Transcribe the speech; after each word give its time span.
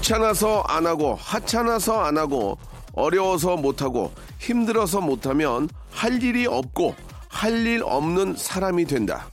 귀찮아서 0.00 0.62
안 0.66 0.86
하고 0.86 1.14
하찮아서 1.14 2.00
안 2.00 2.16
하고 2.16 2.56
어려워서 2.94 3.56
못하고 3.56 4.12
힘들어서 4.38 5.00
못하면 5.02 5.68
할 5.90 6.22
일이 6.22 6.46
없고 6.46 6.94
할 7.28 7.66
일 7.66 7.82
없는 7.84 8.34
사람이 8.36 8.86
된다 8.86 9.28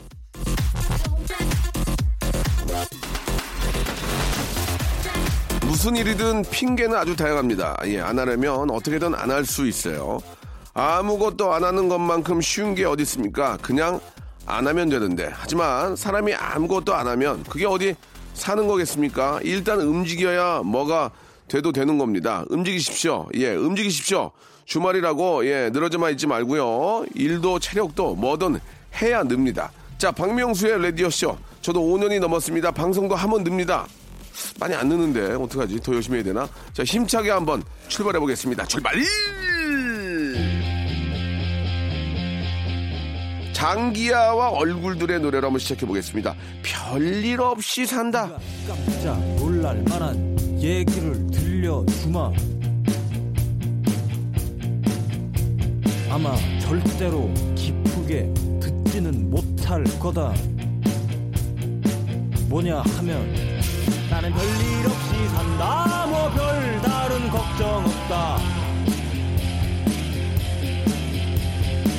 무슨 5.65 5.95
일이든 5.95 6.43
핑계는 6.49 6.95
아주 6.95 7.15
다양합니다. 7.15 7.77
예, 7.85 7.99
안 7.99 8.17
하려면 8.17 8.69
어떻게든 8.71 9.13
안 9.15 9.29
할 9.31 9.45
수 9.45 9.67
있어요. 9.67 10.19
아무것도 10.73 11.53
안 11.53 11.63
하는 11.63 11.89
것만큼 11.89 12.41
쉬운 12.41 12.73
게 12.75 12.85
어디 12.85 13.03
있습니까? 13.03 13.57
그냥 13.61 13.99
안 14.45 14.67
하면 14.67 14.89
되는데. 14.89 15.29
하지만 15.33 15.95
사람이 15.95 16.33
아무것도 16.33 16.93
안 16.95 17.07
하면 17.07 17.43
그게 17.43 17.65
어디 17.65 17.95
사는 18.37 18.67
거겠습니까? 18.67 19.39
일단 19.43 19.81
움직여야 19.81 20.61
뭐가 20.63 21.11
돼도 21.47 21.71
되는 21.71 21.97
겁니다. 21.97 22.45
움직이십시오. 22.49 23.27
예, 23.35 23.53
움직이십시오. 23.55 24.31
주말이라고 24.65 25.45
예, 25.47 25.69
늘어져만 25.71 26.11
있지 26.11 26.27
말고요. 26.27 27.05
일도 27.15 27.59
체력도 27.59 28.15
뭐든 28.15 28.59
해야 29.01 29.23
늡니다. 29.23 29.71
자, 29.97 30.11
박명수의 30.11 30.81
라디오쇼. 30.81 31.37
저도 31.61 31.81
5년이 31.81 32.19
넘었습니다. 32.19 32.71
방송도 32.71 33.15
하면 33.15 33.43
늡니다. 33.43 33.87
많이 34.59 34.75
안 34.75 34.87
느는데 34.87 35.33
어떡하지? 35.33 35.79
더 35.81 35.93
열심히 35.95 36.17
해야 36.17 36.23
되나? 36.25 36.47
자 36.73 36.83
힘차게 36.83 37.31
한번 37.31 37.63
출발해 37.87 38.19
보겠습니다. 38.19 38.65
출발! 38.65 38.93
장기야와 43.57 44.49
얼굴들의 44.49 45.19
노래로 45.19 45.47
한번 45.47 45.57
시작해 45.57 45.87
보겠습니다. 45.87 46.35
별일 46.61 47.41
없이 47.41 47.87
산다. 47.87 48.29
깜짝 48.67 49.19
놀랄 49.37 49.83
만한 49.89 50.37
얘기를 50.61 51.25
들려주마. 51.31 52.33
아마 56.11 56.35
절대로 56.59 57.33
기쁘게 57.55 58.31
듣지는 58.59 59.31
못할 59.31 59.83
거다. 59.99 60.35
뭐냐 62.49 62.81
하면 62.81 63.33
나는 64.07 64.31
별일 64.33 64.85
없이 64.85 65.29
산다. 65.29 66.05
뭐 66.05 66.29
별다른 66.29 67.29
걱정 67.31 67.85
없다. 67.85 68.37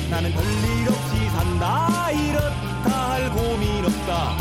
나는 0.09 0.31
별일 0.31 0.87
없이 0.87 0.98
산다. 1.39 2.11
이렇다 2.11 3.11
할 3.11 3.29
고민 3.29 3.85
없다. 3.85 4.37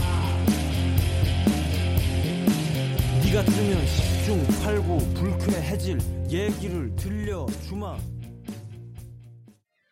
네가 3.25 3.43
들으면 3.45 3.85
10중 3.85 4.47
8구 4.65 5.15
불쾌해질 5.15 5.99
얘기를 6.29 6.97
들려주마. 6.97 7.97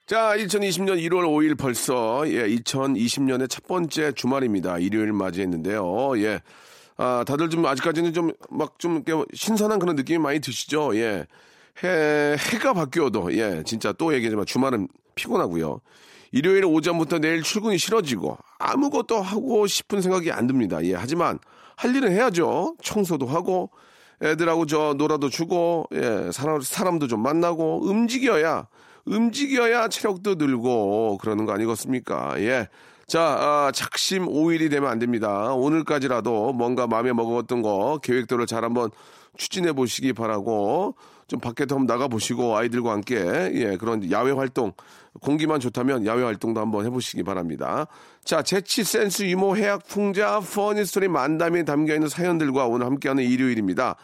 자, 0.06 0.36
2020년 0.36 1.00
1월 1.04 1.24
5일 1.24 1.56
벌써 1.58 2.24
예, 2.28 2.48
2020년의 2.48 3.48
첫 3.50 3.66
번째 3.66 4.12
주말입니다. 4.12 4.78
일요일 4.78 5.12
맞이했는데요. 5.12 6.18
예. 6.18 6.40
아, 6.96 7.24
다들 7.26 7.50
좀 7.50 7.66
아직까지는 7.66 8.14
좀 8.14 8.32
막좀 8.50 9.04
신선한 9.32 9.78
그런 9.78 9.94
느낌이 9.96 10.18
많이 10.18 10.40
드시죠? 10.40 10.96
예. 10.96 11.26
해, 11.84 12.36
해가 12.38 12.72
바뀌어도, 12.72 13.32
예, 13.34 13.62
진짜 13.66 13.92
또 13.92 14.14
얘기하지만 14.14 14.46
주말은 14.46 14.88
피곤하고요. 15.14 15.80
일요일 16.36 16.66
오전부터 16.66 17.18
내일 17.18 17.42
출근이 17.42 17.78
싫어지고 17.78 18.36
아무것도 18.58 19.22
하고 19.22 19.66
싶은 19.66 20.02
생각이 20.02 20.30
안 20.30 20.46
듭니다. 20.46 20.84
예, 20.84 20.94
하지만 20.94 21.38
할 21.76 21.96
일은 21.96 22.12
해야죠. 22.12 22.76
청소도 22.82 23.26
하고 23.26 23.70
애들하고 24.22 24.66
저 24.66 24.94
놀아도 24.98 25.30
주고, 25.30 25.86
예, 25.94 26.30
사람, 26.32 26.60
사람도 26.60 27.06
좀 27.06 27.22
만나고 27.22 27.86
움직여야, 27.88 28.66
움직여야 29.06 29.88
체력도 29.88 30.34
늘고 30.34 31.18
그러는 31.22 31.46
거 31.46 31.52
아니겠습니까? 31.52 32.34
예. 32.40 32.68
자, 33.06 33.22
아, 33.22 33.72
작심 33.72 34.26
5일이 34.26 34.70
되면 34.70 34.90
안 34.90 34.98
됩니다. 34.98 35.54
오늘까지라도 35.54 36.52
뭔가 36.52 36.86
마음에 36.86 37.14
먹었던 37.14 37.62
거 37.62 37.98
계획대로 38.02 38.44
잘 38.44 38.62
한번 38.62 38.90
추진해 39.38 39.72
보시기 39.72 40.12
바라고 40.12 40.96
좀 41.28 41.40
밖에도 41.40 41.74
한번 41.74 41.86
나가 41.86 42.08
보시고 42.08 42.56
아이들과 42.56 42.92
함께 42.92 43.16
예, 43.54 43.76
그런 43.76 44.10
야외 44.10 44.30
활동 44.30 44.72
공기만 45.20 45.60
좋다면 45.60 46.06
야외 46.06 46.22
활동도 46.22 46.60
한번 46.60 46.84
해보시기 46.84 47.22
바랍니다. 47.24 47.86
자, 48.24 48.42
재치, 48.42 48.84
센스, 48.84 49.24
유머, 49.24 49.54
해학, 49.54 49.86
풍자, 49.88 50.40
funny 50.40 50.84
story 50.84 51.08
만담이 51.08 51.64
담겨 51.64 51.94
있는 51.94 52.08
사연들과 52.08 52.66
오늘 52.66 52.86
함께하는 52.86 53.24
일요일입니다. 53.24 53.96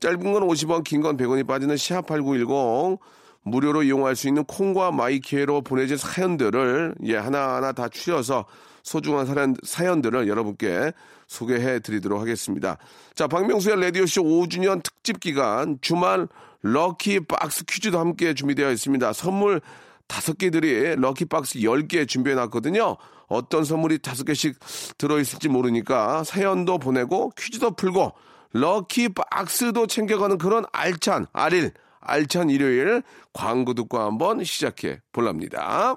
짧은 0.00 0.32
건 0.32 0.46
50원, 0.46 0.82
긴 0.84 1.02
건 1.02 1.16
100원이 1.18 1.46
빠지는 1.46 1.76
샵 1.76 2.06
8910 2.06 2.98
무료로 3.42 3.82
이용할 3.82 4.16
수 4.16 4.28
있는 4.28 4.44
콩과 4.44 4.92
마이케이로 4.92 5.62
보내진 5.62 5.96
사연들을 5.96 6.94
예, 7.04 7.16
하나하나 7.16 7.72
다 7.72 7.88
추려서 7.88 8.46
소중한 8.82 9.26
사연, 9.26 9.54
사연들을 9.62 10.28
여러분께 10.28 10.92
소개해 11.26 11.80
드리도록 11.80 12.20
하겠습니다. 12.20 12.78
자, 13.14 13.26
박명수의 13.26 13.80
라디오쇼 13.80 14.22
5주년 14.22 14.82
특집 14.82 15.20
기간 15.20 15.78
주말 15.80 16.28
럭키 16.62 17.20
박스 17.20 17.64
퀴즈도 17.64 17.98
함께 17.98 18.34
준비되어 18.34 18.70
있습니다. 18.70 19.12
선물 19.12 19.60
다섯 20.06 20.36
개들이 20.36 20.96
럭키 20.96 21.26
박스 21.26 21.60
10개 21.60 22.06
준비해 22.06 22.34
놨거든요. 22.34 22.96
어떤 23.28 23.64
선물이 23.64 24.00
다섯 24.00 24.24
개씩 24.24 24.58
들어있을지 24.98 25.48
모르니까 25.48 26.24
사연도 26.24 26.78
보내고 26.78 27.30
퀴즈도 27.38 27.70
풀고 27.72 28.12
럭키 28.52 29.10
박스도 29.10 29.86
챙겨가는 29.86 30.36
그런 30.38 30.64
알찬, 30.72 31.26
알일, 31.32 31.70
알찬 32.00 32.50
일요일 32.50 33.02
광고 33.32 33.74
듣고 33.74 34.00
한번 34.00 34.42
시작해 34.42 35.00
볼랍니다. 35.12 35.96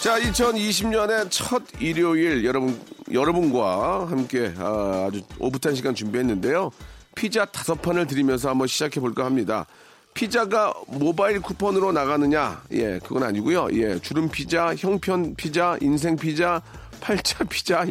자, 0.00 0.18
2020년의 0.18 1.26
첫 1.30 1.62
일요일 1.78 2.42
여러분 2.46 2.80
여러분과 3.12 4.06
함께 4.08 4.50
아, 4.56 5.08
아주 5.08 5.20
오붓한 5.38 5.74
시간 5.74 5.94
준비했는데요. 5.94 6.70
피자 7.14 7.44
다섯 7.44 7.82
판을 7.82 8.06
드리면서 8.06 8.48
한번 8.48 8.66
시작해 8.66 8.98
볼까 8.98 9.26
합니다. 9.26 9.66
피자가 10.14 10.72
모바일 10.86 11.42
쿠폰으로 11.42 11.92
나가느냐? 11.92 12.62
예, 12.72 12.98
그건 13.00 13.24
아니고요. 13.24 13.68
예, 13.72 13.98
주름 13.98 14.30
피자, 14.30 14.74
형편 14.74 15.34
피자, 15.34 15.76
인생 15.82 16.16
피자, 16.16 16.62
팔자 17.02 17.44
피자, 17.44 17.84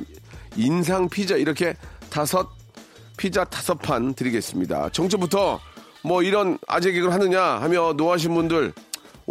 인상 0.57 1.09
피자 1.09 1.35
이렇게 1.35 1.75
다섯 2.09 2.49
피자 3.17 3.43
다섯 3.43 3.75
판 3.75 4.15
드리겠습니다. 4.15 4.89
정초부터 4.89 5.59
뭐 6.03 6.23
이런 6.23 6.57
아재 6.67 6.91
개그를 6.91 7.13
하느냐 7.13 7.39
하며 7.39 7.93
노하신 7.93 8.33
분들 8.33 8.73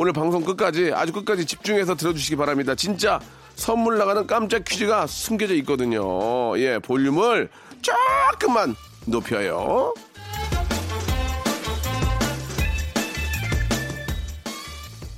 오늘 0.00 0.12
방송 0.12 0.45
끝까지 0.45 0.93
아주 0.95 1.12
끝까지 1.12 1.45
집중해서 1.45 1.97
들어주시기 1.97 2.37
바랍니다. 2.37 2.77
진짜 2.77 3.19
선물 3.56 3.99
나가는 3.99 4.25
깜짝 4.29 4.62
퀴즈가 4.65 5.09
숨겨져 5.09 5.55
있거든요. 5.55 6.56
예, 6.61 6.79
볼륨을 6.79 7.49
조금만 7.83 8.77
높여요. 9.06 9.93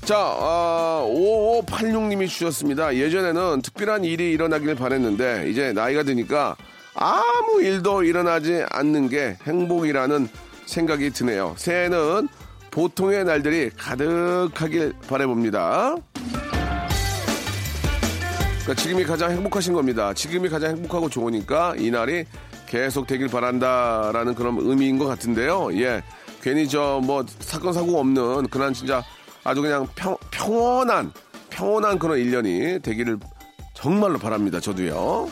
자, 0.06 0.16
아, 0.16 1.06
5586님이 1.06 2.26
주셨습니다. 2.26 2.96
예전에는 2.96 3.60
특별한 3.60 4.04
일이 4.04 4.32
일어나길 4.32 4.76
바랬는데, 4.76 5.50
이제 5.50 5.74
나이가 5.74 6.04
드니까 6.04 6.56
아무 6.94 7.60
일도 7.60 8.04
일어나지 8.04 8.64
않는 8.70 9.10
게 9.10 9.36
행복이라는 9.42 10.26
생각이 10.64 11.10
드네요. 11.10 11.54
새해는 11.58 12.28
보통의 12.70 13.24
날들이 13.24 13.70
가득하길 13.70 14.94
바래봅니다. 15.08 15.96
그러니까 18.62 18.74
지금이 18.76 19.04
가장 19.04 19.32
행복하신 19.32 19.72
겁니다. 19.72 20.14
지금이 20.14 20.48
가장 20.48 20.76
행복하고 20.76 21.08
좋으니까 21.08 21.74
이 21.78 21.90
날이 21.90 22.24
계속 22.66 23.06
되길 23.06 23.28
바란다라는 23.28 24.34
그런 24.34 24.56
의미인 24.60 24.98
것 24.98 25.06
같은데요. 25.06 25.70
예. 25.80 26.02
괜히 26.42 26.68
저 26.68 27.00
뭐 27.02 27.24
사건 27.40 27.72
사고 27.72 27.98
없는 27.98 28.48
그런 28.48 28.72
진짜 28.72 29.02
아주 29.44 29.60
그냥 29.60 29.86
평, 29.94 30.16
평온한 30.30 31.12
평온한 31.50 31.98
그런 31.98 32.18
일년이 32.18 32.78
되기를 32.80 33.18
정말로 33.74 34.18
바랍니다. 34.18 34.60
저도요. 34.60 35.28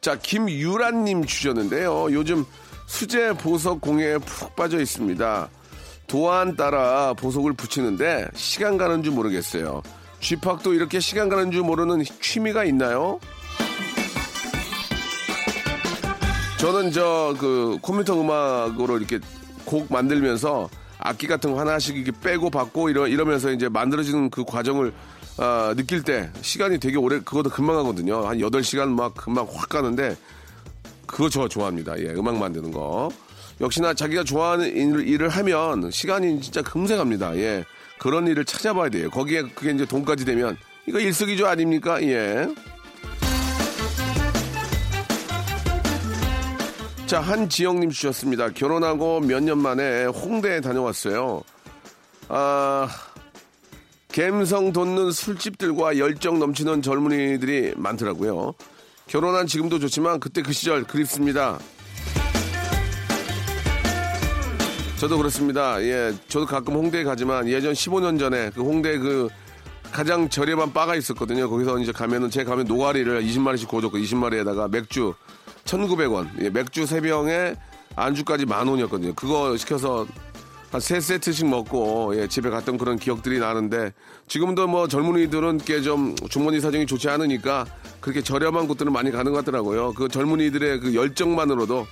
자, 0.00 0.16
김유란님 0.18 1.24
주셨는데요. 1.24 2.08
요즘 2.12 2.44
수제 2.92 3.32
보석 3.32 3.80
공예에 3.80 4.18
푹 4.18 4.54
빠져 4.54 4.78
있습니다. 4.78 5.48
도안 6.06 6.56
따라 6.56 7.14
보석을 7.14 7.54
붙이는데 7.54 8.28
시간 8.34 8.76
가는 8.76 9.02
줄 9.02 9.14
모르겠어요. 9.14 9.82
쥐팍도 10.20 10.74
이렇게 10.74 11.00
시간 11.00 11.30
가는 11.30 11.50
줄 11.50 11.62
모르는 11.62 12.04
취미가 12.20 12.64
있나요? 12.64 13.18
저는 16.58 16.92
저 16.92 17.34
그 17.40 17.78
컴퓨터 17.80 18.20
음악으로 18.20 18.98
이렇게 18.98 19.18
곡 19.64 19.90
만들면서 19.90 20.68
악기 20.98 21.26
같은 21.26 21.52
거 21.52 21.60
하나씩 21.60 21.96
이렇게 21.96 22.12
빼고 22.20 22.50
받고 22.50 22.90
이러, 22.90 23.08
이러면서 23.08 23.50
이제 23.52 23.70
만들어지는 23.70 24.28
그 24.28 24.44
과정을 24.44 24.92
아, 25.38 25.72
느낄 25.78 26.02
때 26.02 26.30
시간이 26.42 26.78
되게 26.78 26.98
오래 26.98 27.20
그것도 27.20 27.48
금방 27.48 27.78
하거든요. 27.78 28.26
한 28.28 28.36
8시간 28.36 28.90
막 28.90 29.14
금방 29.14 29.46
확 29.50 29.70
가는데 29.70 30.14
그거 31.12 31.28
저 31.28 31.46
좋아합니다. 31.46 31.98
예, 32.00 32.06
음악 32.14 32.38
만드는 32.38 32.72
거. 32.72 33.10
역시나 33.60 33.92
자기가 33.92 34.24
좋아하는 34.24 34.66
일을, 34.74 35.06
일을 35.06 35.28
하면 35.28 35.90
시간이 35.90 36.40
진짜 36.40 36.62
금세 36.62 36.96
갑니다. 36.96 37.36
예. 37.36 37.64
그런 37.98 38.26
일을 38.26 38.44
찾아봐야 38.46 38.88
돼요. 38.88 39.10
거기에 39.10 39.42
그게 39.54 39.70
이제 39.72 39.84
돈까지 39.84 40.24
되면 40.24 40.56
이거 40.88 40.98
일석이조 40.98 41.46
아닙니까? 41.46 42.02
예. 42.02 42.48
자, 47.06 47.20
한지영님 47.20 47.90
주셨습니다. 47.90 48.48
결혼하고 48.48 49.20
몇 49.20 49.40
년 49.42 49.58
만에 49.58 50.06
홍대에 50.06 50.62
다녀왔어요. 50.62 51.42
아, 52.28 52.88
갬성 54.10 54.72
돋는 54.72 55.12
술집들과 55.12 55.98
열정 55.98 56.38
넘치는 56.38 56.80
젊은이들이 56.80 57.74
많더라고요. 57.76 58.54
결혼한 59.12 59.46
지금도 59.46 59.78
좋지만 59.78 60.20
그때 60.20 60.40
그 60.40 60.54
시절 60.54 60.84
그립습니다. 60.84 61.58
저도 64.98 65.18
그렇습니다. 65.18 65.82
예, 65.82 66.14
저도 66.28 66.46
가끔 66.46 66.76
홍대에 66.76 67.04
가지만 67.04 67.46
예전 67.46 67.74
15년 67.74 68.18
전에 68.18 68.48
그 68.54 68.62
홍대 68.62 68.96
그 68.96 69.28
가장 69.90 70.30
저렴한 70.30 70.72
바가 70.72 70.96
있었거든요. 70.96 71.50
거기서 71.50 71.78
이제 71.80 71.92
가면은 71.92 72.30
제가 72.30 72.52
가면 72.52 72.66
노가리를 72.66 73.22
20마리씩 73.22 73.68
구워줬고 73.68 73.98
20마리에다가 73.98 74.70
맥주 74.70 75.12
1,900원. 75.66 76.30
예, 76.40 76.48
맥주 76.48 76.84
3병에 76.84 77.58
안주까지 77.94 78.46
만 78.46 78.66
원이었거든요. 78.66 79.12
그거 79.12 79.54
시켜서 79.58 80.06
한 80.72 80.80
세 80.80 81.00
세트씩 81.00 81.46
먹고 81.48 82.14
예, 82.16 82.26
집에 82.26 82.48
갔던 82.48 82.78
그런 82.78 82.98
기억들이 82.98 83.38
나는데 83.38 83.92
지금도 84.26 84.66
뭐 84.68 84.88
젊은이들은 84.88 85.58
꽤 85.58 85.82
좀 85.82 86.14
주머니 86.30 86.60
사정이 86.60 86.86
좋지 86.86 87.08
않으니까 87.10 87.66
그렇게 88.00 88.22
저렴한 88.22 88.66
곳들은 88.68 88.90
많이 88.92 89.10
가는 89.10 89.32
것 89.32 89.38
같더라고요. 89.44 89.92
그 89.94 90.08
젊은이들의 90.08 90.80
그 90.80 90.94
열정만으로도 90.94 91.86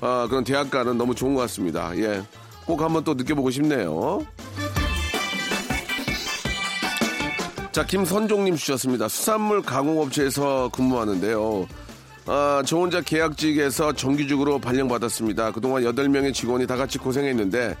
아, 0.00 0.26
그런 0.28 0.42
대학가는 0.42 0.96
너무 0.98 1.14
좋은 1.14 1.34
것 1.34 1.42
같습니다. 1.42 1.96
예. 1.98 2.22
꼭 2.66 2.80
한번 2.82 3.04
또 3.04 3.14
느껴보고 3.14 3.50
싶네요. 3.50 4.26
자, 7.72 7.84
김선종님 7.84 8.56
주셨습니다. 8.56 9.06
수산물 9.06 9.62
가공업체에서 9.62 10.70
근무하는데요. 10.72 11.66
아, 12.26 12.62
저 12.66 12.78
혼자 12.78 13.00
계약직에서 13.02 13.92
정규직으로 13.92 14.58
발령받았습니다. 14.58 15.52
그동안 15.52 15.82
8명의 15.84 16.32
직원이 16.34 16.66
다 16.66 16.74
같이 16.76 16.98
고생했는데 16.98 17.76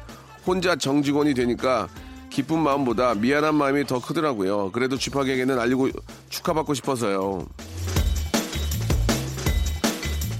혼자 0.46 0.76
정직원이 0.76 1.34
되니까 1.34 1.88
기쁜 2.30 2.60
마음보다 2.60 3.14
미안한 3.14 3.54
마음이 3.54 3.86
더 3.86 4.00
크더라고요. 4.00 4.70
그래도 4.72 4.96
쥐팍에게는 4.96 5.58
알리고 5.58 5.88
축하받고 6.28 6.74
싶어서요. 6.74 7.46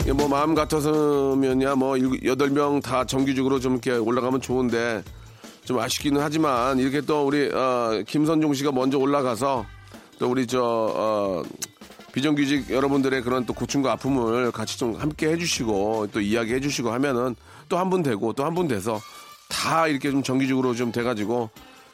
예, 0.07 0.13
뭐 0.13 0.29
마음 0.29 0.55
같아서면야 0.55 1.75
뭐 1.75 1.97
여덟 2.25 2.51
명 2.51 2.81
다 2.81 3.05
정규직으로 3.05 3.59
좀 3.59 3.73
이렇게 3.73 3.93
올라가면 3.93 4.41
좋은데 4.41 5.03
좀 5.65 5.81
아쉽기는 5.81 6.21
하지만 6.21 6.79
이렇게 6.79 7.01
또 7.01 7.27
우리 7.27 7.49
어, 7.53 8.03
김선종 8.07 8.55
씨가 8.55 8.71
먼저 8.71 8.99
올라가서 8.99 9.67
또 10.21 10.31
우리 10.31 10.47
저 10.47 10.63
어, 10.63 11.43
비정규직 12.13 12.71
여러분들의 12.71 13.23
그런 13.23 13.45
또 13.47 13.53
고충과 13.53 13.93
아픔을 13.93 14.53
같이 14.53 14.79
좀 14.79 14.95
함께 14.95 15.29
해주시고 15.33 16.09
또 16.13 16.21
이야기 16.21 16.55
해주시고 16.55 16.93
하면은 16.93 17.35
또 17.69 17.77
한 17.79 17.91
분 17.91 18.03
되고 18.05 18.33
또 18.33 18.45
한 18.45 18.55
분 18.55 18.69
돼서 18.69 19.01
다 19.57 19.89
이렇게 19.89 20.11
좀 20.11 20.23
정규직으로 20.23 20.75
좀 20.75 20.93
돼가지고 20.93 21.49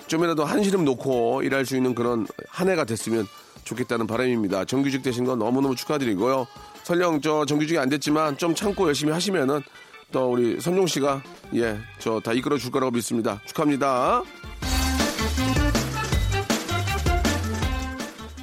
좀이라도 0.09 0.45
한시름 0.45 0.85
놓고 0.85 1.43
일할 1.43 1.65
수 1.65 1.77
있는 1.77 1.95
그런 1.95 2.27
한 2.49 2.69
해가 2.69 2.85
됐으면 2.85 3.27
좋겠다는 3.65 4.07
바람입니다. 4.09 4.65
정규직 4.65 5.03
되신 5.03 5.25
건 5.25 5.39
너무너무 5.39 5.77
축하드리고요. 5.77 6.47
설령 6.83 7.21
저 7.21 7.45
정규직이 7.47 7.79
안 7.79 7.89
됐지만 7.89 8.37
좀 8.37 8.55
참고 8.55 8.89
열심히 8.89 9.13
하시면은 9.13 9.63
또 10.11 10.33
우리 10.33 10.61
선종 10.61 10.87
씨가 10.89 11.23
예, 11.55 11.79
저 12.01 12.21
다 12.21 12.33
이끌어 12.33 12.59
줄 12.59 12.71
거라고 12.73 12.91
믿습니다. 12.93 13.41
축하합니다. 13.47 14.23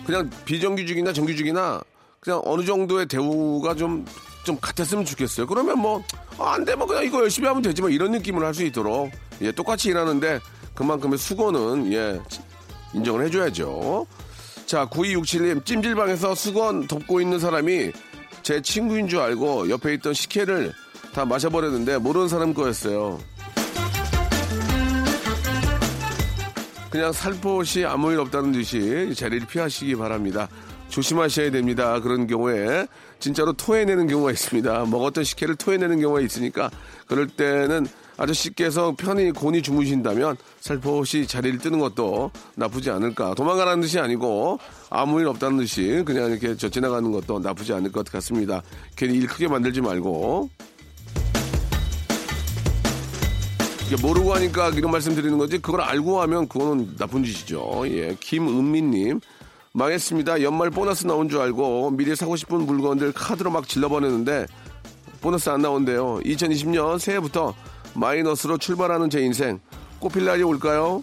그냥 0.05 0.29
비정규직이나 0.45 1.13
정규직이나 1.13 1.81
그냥 2.19 2.41
어느 2.45 2.65
정도의 2.65 3.05
대우가 3.07 3.75
좀, 3.75 4.05
좀 4.49 4.57
같았으면 4.59 5.05
좋겠어요. 5.05 5.45
그러면 5.45 5.77
뭐, 5.77 6.03
아, 6.39 6.53
안 6.53 6.65
돼, 6.65 6.73
뭐 6.73 6.87
그냥 6.87 7.03
이거 7.03 7.21
열심히 7.21 7.47
하면 7.47 7.61
되지만 7.61 7.91
이런 7.91 8.09
느낌을 8.13 8.43
할 8.43 8.51
수 8.55 8.63
있도록, 8.63 9.11
예, 9.41 9.51
똑같이 9.51 9.89
일하는데 9.89 10.39
그만큼의 10.73 11.19
수고는, 11.19 11.93
예, 11.93 12.19
인정을 12.95 13.25
해줘야죠. 13.25 14.07
자, 14.65 14.87
9267님, 14.89 15.63
찜질방에서 15.63 16.33
수건 16.33 16.87
덮고 16.87 17.21
있는 17.21 17.37
사람이 17.37 17.91
제 18.41 18.59
친구인 18.59 19.07
줄 19.07 19.19
알고 19.19 19.69
옆에 19.69 19.93
있던 19.95 20.15
식혜를 20.15 20.73
다 21.13 21.25
마셔버렸는데 21.25 21.99
모르는 21.99 22.27
사람 22.27 22.51
거였어요. 22.55 23.19
그냥 26.89 27.11
살포시 27.11 27.85
아무 27.85 28.11
일 28.11 28.19
없다는 28.19 28.51
듯이 28.51 29.13
자리를 29.15 29.45
피하시기 29.45 29.95
바랍니다. 29.95 30.49
조심하셔야 30.89 31.51
됩니다. 31.51 31.99
그런 32.01 32.27
경우에 32.27 32.87
진짜로 33.19 33.53
토해내는 33.53 34.07
경우가 34.07 34.31
있습니다. 34.31 34.85
먹었던 34.85 35.23
식혜를 35.23 35.55
토해내는 35.55 36.01
경우가 36.01 36.21
있으니까 36.21 36.69
그럴 37.07 37.27
때는 37.27 37.87
아저씨께서 38.17 38.95
편히 38.97 39.31
곤히 39.31 39.61
주무신다면 39.61 40.35
살포시 40.59 41.25
자리를 41.25 41.59
뜨는 41.59 41.79
것도 41.79 42.31
나쁘지 42.55 42.89
않을까. 42.89 43.33
도망가라는 43.33 43.81
뜻이 43.81 43.97
아니고 43.99 44.59
아무 44.89 45.21
일 45.21 45.27
없다는 45.27 45.57
듯이 45.59 46.03
그냥 46.05 46.31
이렇게 46.31 46.55
저 46.57 46.67
지나가는 46.69 47.09
것도 47.11 47.39
나쁘지 47.39 47.71
않을 47.73 47.91
것 47.91 48.05
같습니다. 48.11 48.61
괜히 48.97 49.17
일 49.17 49.27
크게 49.27 49.47
만들지 49.47 49.79
말고. 49.81 50.49
모르고 54.03 54.35
하니까 54.35 54.69
이런 54.69 54.91
말씀 54.91 55.15
드리는 55.15 55.35
거지 55.39 55.57
그걸 55.57 55.81
알고 55.81 56.21
하면 56.21 56.47
그거는 56.47 56.95
나쁜 56.97 57.23
짓이죠. 57.23 57.85
예, 57.85 58.15
김은미님 58.19 59.19
망했습니다. 59.79 60.41
연말 60.41 60.69
보너스 60.69 61.07
나온 61.07 61.29
줄 61.29 61.39
알고 61.39 61.91
미리 61.91 62.13
사고 62.13 62.35
싶은 62.35 62.65
물건들 62.65 63.13
카드로 63.13 63.49
막 63.49 63.65
질러버렸는데 63.65 64.45
보너스 65.21 65.49
안 65.49 65.61
나온대요. 65.61 66.19
2020년 66.25 66.99
새해부터 66.99 67.55
마이너스로 67.93 68.57
출발하는 68.57 69.09
제 69.09 69.21
인생 69.21 69.59
꽃필 69.99 70.25
날이 70.25 70.43
올까요? 70.43 71.01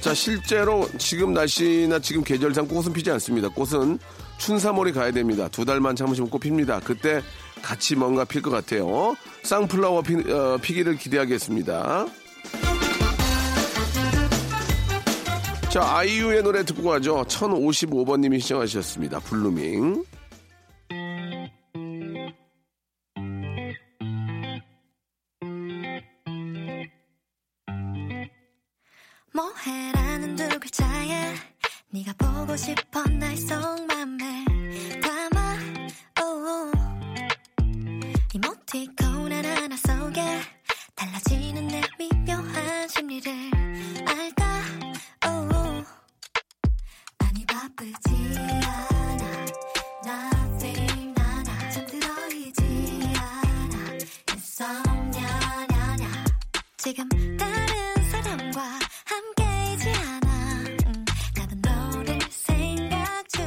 자 0.00 0.14
실제로 0.14 0.88
지금 0.96 1.34
날씨나 1.34 1.98
지금 1.98 2.22
계절상 2.22 2.68
꽃은 2.68 2.92
피지 2.92 3.10
않습니다. 3.10 3.48
꽃은 3.48 3.98
춘삼월이 4.38 4.92
가야 4.92 5.10
됩니다. 5.10 5.48
두 5.48 5.64
달만 5.64 5.96
참으시면 5.96 6.30
꽃 6.30 6.38
핍니다. 6.38 6.78
그때 6.84 7.20
같이 7.62 7.96
뭔가 7.96 8.24
필 8.24 8.42
것 8.42 8.50
같아요. 8.50 9.16
쌍flower 9.42 10.02
피, 10.02 10.14
어, 10.30 10.56
피기를 10.62 10.96
기대하겠습니다. 10.96 12.06
자, 15.76 15.98
아이유의 15.98 16.42
노래 16.42 16.64
듣고 16.64 16.88
가죠. 16.88 17.22
1055번님이 17.28 18.40
신청하셨습니다. 18.40 19.20
Blooming. 19.20 20.06
지금 56.86 57.04
다른 57.36 58.10
사람과 58.12 58.62
함께이지 59.06 59.88
않아 59.90 60.28
음, 60.86 61.04
나도 61.36 61.56
너를 61.68 62.18
생각 62.30 63.28
중 63.28 63.44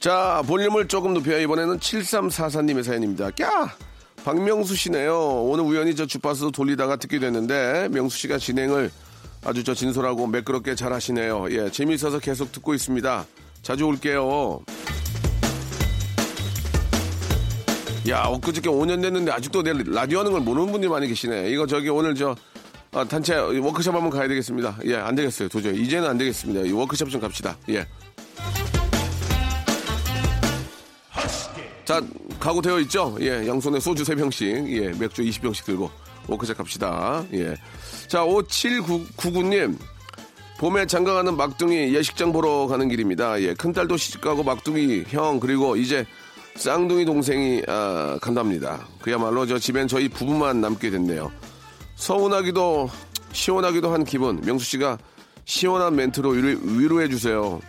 자, 0.00 0.42
볼륨을 0.46 0.88
조금 0.88 1.12
높여요. 1.12 1.38
이번에는 1.40 1.78
7344님의 1.80 2.82
사연입니다. 2.82 3.30
꺄! 3.32 3.68
박명수 4.24 4.74
씨네요. 4.74 5.42
오늘 5.44 5.64
우연히 5.64 5.94
저 5.94 6.06
주파수 6.06 6.50
돌리다가 6.50 6.96
듣게 6.96 7.18
됐는데, 7.18 7.90
명수 7.90 8.16
씨가 8.16 8.38
진행을 8.38 8.90
아주 9.44 9.64
저 9.64 9.74
진솔하고 9.74 10.26
매끄럽게 10.28 10.76
잘 10.76 10.94
하시네요. 10.94 11.48
예, 11.50 11.70
재미있어서 11.70 12.20
계속 12.20 12.52
듣고 12.52 12.72
있습니다. 12.72 13.26
자주 13.60 13.84
올게요. 13.84 14.62
야, 18.08 18.22
엊그저께 18.22 18.70
5년 18.70 19.02
됐는데 19.02 19.32
아직도 19.32 19.62
내 19.62 19.72
라디오 19.86 20.20
하는 20.20 20.32
걸 20.32 20.40
모르는 20.40 20.72
분들이 20.72 20.90
많이 20.90 21.06
계시네. 21.08 21.50
이거 21.50 21.66
저기 21.66 21.90
오늘 21.90 22.14
저, 22.14 22.34
아, 22.92 23.04
단체 23.04 23.34
워크숍 23.36 23.94
한번 23.94 24.10
가야 24.10 24.26
되겠습니다. 24.28 24.78
예, 24.86 24.96
안 24.96 25.14
되겠어요. 25.14 25.48
도저히. 25.48 25.82
이제는 25.82 26.08
안 26.08 26.16
되겠습니다. 26.16 26.62
이 26.62 26.72
워크숍 26.72 27.10
좀 27.10 27.20
갑시다. 27.20 27.56
예. 27.68 27.86
자, 31.84 32.02
가고 32.40 32.62
되어 32.62 32.78
있죠? 32.80 33.16
예, 33.20 33.46
양손에 33.46 33.80
소주 33.80 34.04
3병씩, 34.04 34.70
예, 34.72 34.88
맥주 34.98 35.22
20병씩 35.22 35.64
들고 35.64 35.90
워크샵 36.28 36.56
갑시다. 36.56 37.24
예. 37.34 37.56
자, 38.06 38.24
5799님. 38.24 39.76
봄에 40.58 40.86
장가가는 40.86 41.36
막둥이 41.36 41.94
예식장 41.94 42.32
보러 42.32 42.66
가는 42.66 42.88
길입니다. 42.88 43.40
예, 43.42 43.54
큰딸도 43.54 43.96
시집가고 43.96 44.42
막둥이 44.42 45.04
형, 45.08 45.40
그리고 45.40 45.76
이제 45.76 46.04
쌍둥이 46.58 47.04
동생이, 47.04 47.62
아, 47.68 48.18
간답니다. 48.20 48.80
그야말로 49.00 49.46
저 49.46 49.58
집엔 49.58 49.86
저희 49.86 50.08
부부만 50.08 50.60
남게 50.60 50.90
됐네요. 50.90 51.30
서운하기도, 51.96 52.90
시원하기도 53.32 53.92
한 53.92 54.04
기분. 54.04 54.40
명수 54.40 54.64
씨가 54.64 54.98
시원한 55.44 55.94
멘트로 55.96 56.30
위로, 56.30 56.58
위로해 56.62 57.08
주세요. 57.08 57.60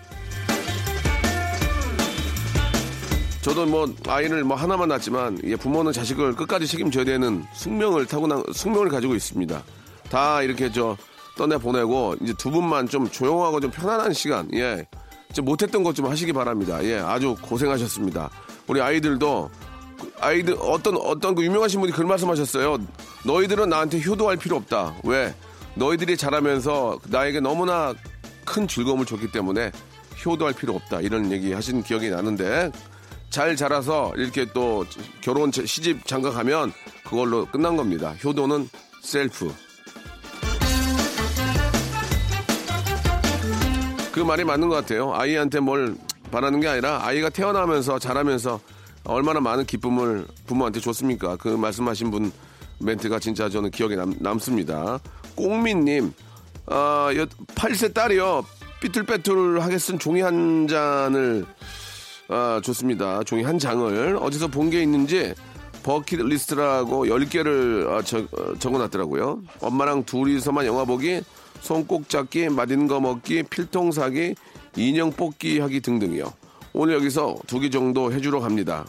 저도 3.42 3.66
뭐 3.68 3.88
아이를 4.08 4.44
뭐 4.44 4.58
하나만 4.58 4.90
낳았지만 4.90 5.40
예, 5.46 5.56
부모는 5.56 5.94
자식을 5.94 6.36
끝까지 6.36 6.68
책임져야 6.68 7.06
되는 7.06 7.44
숙명을 7.56 8.06
타고난 8.06 8.44
숙명을 8.54 8.90
가지고 8.90 9.16
있습니다. 9.16 9.64
다 10.10 10.42
이렇게 10.42 10.70
저 10.72 10.98
떠내 11.38 11.58
보내고 11.58 12.16
이제 12.22 12.34
두 12.38 12.52
분만 12.52 12.88
좀 12.90 13.10
조용하고 13.10 13.62
좀 13.62 13.72
편안한 13.72 14.12
시간 14.14 14.50
예. 14.54 14.86
좀 15.32 15.46
못했던 15.46 15.84
것 15.84 15.94
좀 15.94 16.08
하시기 16.08 16.34
바랍니다. 16.34 16.84
예, 16.84 16.98
아주 16.98 17.36
고생하셨습니다. 17.42 18.30
우리 18.70 18.80
아이들도 18.82 19.50
그 20.00 20.14
아이들 20.20 20.56
어떤 20.60 20.96
어떤 20.96 21.34
그 21.34 21.44
유명하신 21.44 21.82
분이 21.82 21.92
그런 21.92 22.08
말씀하셨어요. 22.08 22.78
너희들은 23.26 23.68
나한테 23.68 24.02
효도할 24.02 24.38
필요 24.38 24.56
없다. 24.58 24.96
왜? 25.04 25.34
너희들이 25.74 26.16
자라면서 26.16 27.00
나에게 27.08 27.40
너무나 27.40 27.94
큰 28.46 28.68
즐거움을 28.68 29.06
줬기 29.08 29.32
때문에 29.32 29.72
효도할 30.24 30.54
필요 30.54 30.76
없다. 30.76 31.02
이런 31.02 31.32
얘기 31.32 31.52
하신 31.52 31.82
기억이 31.82 32.10
나는데 32.10 32.72
잘 33.32 33.56
자라서 33.56 34.14
이렇게 34.16 34.46
또 34.54 34.86
결혼 35.22 35.52
시집 35.52 36.06
장가 36.06 36.30
가면 36.30 36.72
그걸로 37.04 37.46
끝난 37.48 37.76
겁니다. 37.76 38.14
효도는 38.24 38.70
셀프. 39.02 39.52
그 44.12 44.20
말이 44.20 44.44
맞는 44.44 44.70
것 44.70 44.76
같아요. 44.76 45.14
아이한테 45.14 45.60
뭘 45.60 45.96
바라는 46.32 46.60
게 46.60 46.68
아니라 46.68 47.04
아이가 47.06 47.30
태어나면서 47.30 48.00
자라면서 48.00 48.60
얼마나 49.04 49.40
많은 49.40 49.66
기쁨을 49.66 50.26
부모한테 50.46 50.80
줬습니까? 50.80 51.36
그 51.38 51.48
말씀하신 51.50 52.12
분 52.12 52.32
멘트가 52.80 53.20
진짜 53.20 53.50
저는 53.50 53.72
기억에 53.72 53.96
남, 53.96 54.14
남습니다. 54.20 55.00
꽁민님, 55.36 56.14
아, 56.68 57.10
8세 57.56 57.94
딸이요. 57.94 58.46
삐뚤빼뚤 58.82 59.60
하게 59.60 59.78
쓴 59.78 60.00
종이 60.00 60.22
한 60.22 60.68
잔을 60.68 61.46
아, 62.30 62.62
좋습니다. 62.64 63.24
종이 63.24 63.44
한 63.44 63.58
장을 63.58 64.18
어디서 64.22 64.48
본 64.48 64.70
게 64.70 64.82
있는지 64.84 65.34
버킷리스트라고 65.84 67.06
10개를 67.06 67.90
아, 67.90 68.02
적, 68.04 68.28
어, 68.34 68.54
적어놨더라고요. 68.60 69.42
엄마랑 69.62 70.04
둘이서만 70.04 70.66
영화 70.66 70.86
보기, 70.86 71.22
손꼭 71.62 72.08
잡기, 72.10 72.50
맛있는 72.50 72.88
거 72.88 73.00
먹기, 73.00 73.44
필통 73.44 73.92
사기, 73.92 74.36
인형 74.80 75.12
뽑기 75.12 75.60
하기 75.60 75.82
등등이요. 75.82 76.32
오늘 76.74 76.96
여기서 76.96 77.36
두 77.48 77.60
개 77.60 77.70
정도 77.70 78.12
해주러 78.14 78.40
갑니다. 78.40 78.86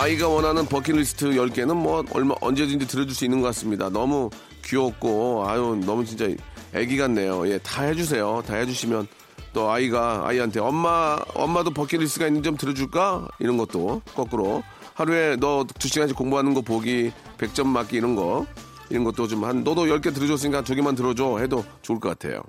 아이가 0.00 0.26
원하는 0.28 0.66
버킷리스트 0.66 1.30
10개는 1.30 1.74
뭐 1.76 2.04
얼마 2.12 2.34
언제든지 2.40 2.88
들어줄 2.88 3.14
수 3.14 3.24
있는 3.24 3.40
것 3.40 3.46
같습니다. 3.48 3.88
너무 3.88 4.30
귀엽고 4.64 5.44
아유 5.46 5.80
너무 5.86 6.04
진짜 6.04 6.26
애기 6.74 6.96
같네요. 6.96 7.46
예, 7.48 7.58
다 7.58 7.84
해주세요. 7.84 8.42
다 8.46 8.56
해주시면 8.56 9.06
또 9.52 9.70
아이가 9.70 10.22
아이한테 10.26 10.58
엄마 10.58 11.18
엄마도 11.34 11.70
버킷리스트가 11.70 12.26
있는지 12.26 12.46
좀 12.48 12.56
들어줄까 12.56 13.28
이런 13.38 13.56
것도 13.58 14.02
거꾸로 14.14 14.62
하루에 14.94 15.36
너 15.36 15.64
두 15.78 15.88
시간씩 15.88 16.16
공부하는 16.16 16.52
거 16.54 16.62
보기 16.62 17.12
100점 17.38 17.66
맞기 17.68 17.96
이런 17.96 18.16
거 18.16 18.46
이런 18.92 19.04
것도 19.04 19.26
좀 19.26 19.42
한 19.42 19.64
너도 19.64 19.86
10개 19.86 20.14
들어줬으니까 20.14 20.62
두 20.62 20.74
개만 20.74 20.94
들어줘 20.94 21.38
해도 21.38 21.64
좋을 21.80 21.98
것 21.98 22.10
같아요. 22.10 22.42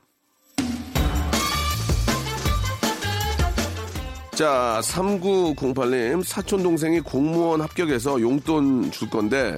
자, 4.35 4.81
3908님, 4.83 6.23
사촌 6.23 6.63
동생이 6.63 6.99
공무원 6.99 7.61
합격해서 7.61 8.19
용돈 8.19 8.91
줄 8.91 9.09
건데 9.09 9.57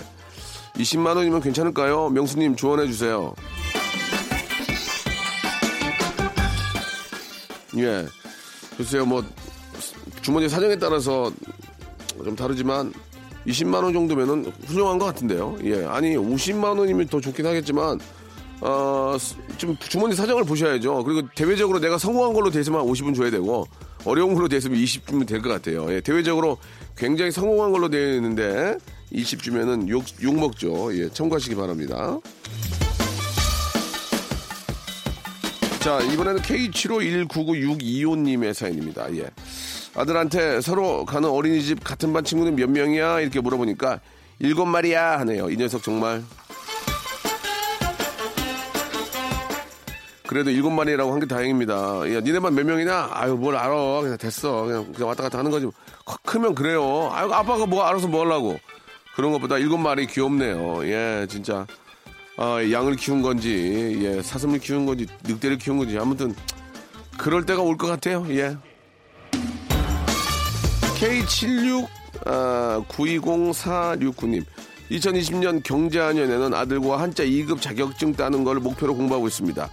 20만 0.76 1.16
원이면 1.16 1.42
괜찮을까요? 1.42 2.10
명수님 2.10 2.56
조언해 2.56 2.86
주세요. 2.86 3.34
예. 7.78 8.06
글쎄요, 8.78 9.06
뭐, 9.06 9.24
주머니 10.22 10.48
사정에 10.48 10.78
따라서 10.78 11.32
좀 12.24 12.36
다르지만 12.36 12.94
20만 13.48 13.84
원 13.84 13.94
정도면은 13.94 14.52
훌륭한 14.66 14.98
것 14.98 15.06
같은데요. 15.06 15.58
예. 15.64 15.86
아니, 15.86 16.16
50만 16.16 16.78
원이면 16.80 17.08
더 17.08 17.20
좋긴 17.22 17.46
하겠지만, 17.46 18.00
어, 18.62 19.16
좀 19.58 19.76
주머니 19.80 20.16
사정을 20.16 20.44
보셔야죠. 20.46 21.04
그리고 21.04 21.28
대외적으로 21.36 21.80
내가 21.80 21.98
성공한 21.98 22.34
걸로 22.34 22.50
돼 22.50 22.62
있으면 22.62 22.82
50은 22.86 23.16
줘야 23.16 23.30
되고, 23.30 23.68
어려운 24.06 24.34
걸로 24.36 24.48
돼 24.48 24.58
있으면 24.58 24.78
20 24.80 25.08
주면 25.08 25.26
될 25.26 25.42
것 25.42 25.50
같아요. 25.50 25.92
예. 25.94 26.00
대외적으로 26.02 26.58
굉장히 26.98 27.32
성공한 27.32 27.72
걸로 27.72 27.90
되어 27.90 28.14
있는데, 28.16 28.78
20 29.12 29.44
주면은 29.44 29.88
욕, 29.90 30.04
욕 30.24 30.36
먹죠. 30.36 30.96
예. 30.98 31.10
참고하시기 31.10 31.56
바랍니다. 31.56 32.18
자, 35.80 36.00
이번에는 36.02 36.42
K75199625님의 36.42 38.54
사연입니다. 38.56 39.14
예. 39.18 39.30
아들한테 39.96 40.62
서로 40.62 41.06
가는 41.06 41.30
어린이집 41.30 41.84
같은 41.84 42.12
반 42.14 42.24
친구는 42.24 42.56
몇 42.56 42.70
명이야? 42.70 43.22
이렇게 43.22 43.40
물어보니까 43.40 44.00
일곱 44.40 44.66
마리야 44.66 45.20
하네요. 45.20 45.50
이 45.50 45.56
녀석 45.58 45.82
정말. 45.84 46.22
그래도 50.28 50.50
일곱 50.50 50.72
마리라고 50.72 51.14
한 51.14 51.20
게 51.20 51.28
다행입니다. 51.28 51.74
야, 52.14 52.20
니네만 52.20 52.56
몇 52.56 52.66
명이냐? 52.66 53.10
아유, 53.14 53.36
뭘 53.36 53.56
알아. 53.56 54.02
그냥 54.02 54.18
됐어. 54.18 54.64
그냥, 54.64 54.92
그냥 54.92 55.10
왔다 55.10 55.24
갔다 55.24 55.38
하는 55.38 55.52
거지. 55.52 55.68
커- 56.04 56.18
크면 56.26 56.56
그래요. 56.56 57.10
아유, 57.14 57.32
아빠가 57.32 57.66
뭐 57.66 57.84
알아서 57.84 58.08
뭐 58.08 58.26
하려고. 58.26 58.60
그런 59.16 59.32
것보다 59.32 59.58
일곱 59.60 59.78
마리 59.78 60.08
귀엽네요. 60.08 60.86
예, 60.88 61.28
진짜. 61.30 61.66
아, 62.38 62.58
양을 62.70 62.96
키운 62.98 63.22
건지, 63.22 63.98
예, 64.04 64.22
사슴을 64.22 64.60
키운 64.60 64.86
건지, 64.86 65.06
늑대를 65.24 65.58
키운 65.60 65.78
건지, 65.78 65.98
아무튼, 65.98 66.36
그럴 67.18 67.46
때가 67.46 67.62
올 67.62 67.78
것 67.78 67.88
같아요, 67.88 68.26
예. 68.32 68.58
K76, 70.96 71.88
아, 72.26 72.82
920469님. 72.88 74.46
2020년 74.92 75.62
경제학년에는 75.64 76.54
아들과 76.54 77.00
한자 77.00 77.24
2급 77.24 77.60
자격증 77.60 78.14
따는 78.14 78.44
걸 78.44 78.60
목표로 78.60 78.96
공부하고 78.96 79.28
있습니다. 79.28 79.70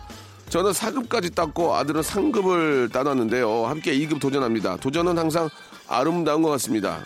저는 0.48 0.72
4급까지 0.72 1.34
땄고 1.34 1.74
아들은 1.74 2.02
상급을 2.02 2.88
따놨는데요. 2.92 3.66
함께 3.66 3.96
2급 3.98 4.20
도전합니다. 4.20 4.76
도전은 4.78 5.16
항상 5.16 5.48
아름다운 5.86 6.42
것 6.42 6.50
같습니다. 6.50 7.00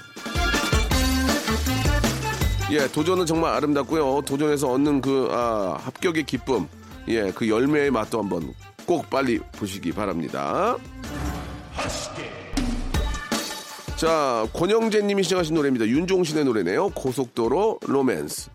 예, 2.70 2.88
도전은 2.88 3.26
정말 3.26 3.52
아름답고요. 3.54 4.22
도전에서 4.22 4.70
얻는 4.72 5.00
그 5.00 5.28
아, 5.30 5.78
합격의 5.82 6.24
기쁨, 6.24 6.66
예, 7.08 7.30
그 7.32 7.48
열매의 7.48 7.90
맛도 7.90 8.18
한번 8.20 8.54
꼭 8.86 9.10
빨리 9.10 9.38
보시기 9.52 9.92
바랍니다. 9.92 10.76
자, 13.96 14.46
권영재 14.52 15.00
님이 15.00 15.22
시청하신 15.22 15.54
노래입니다. 15.54 15.86
윤종신의 15.86 16.44
노래네요. 16.44 16.90
고속도로 16.90 17.80
로맨스. 17.86 18.50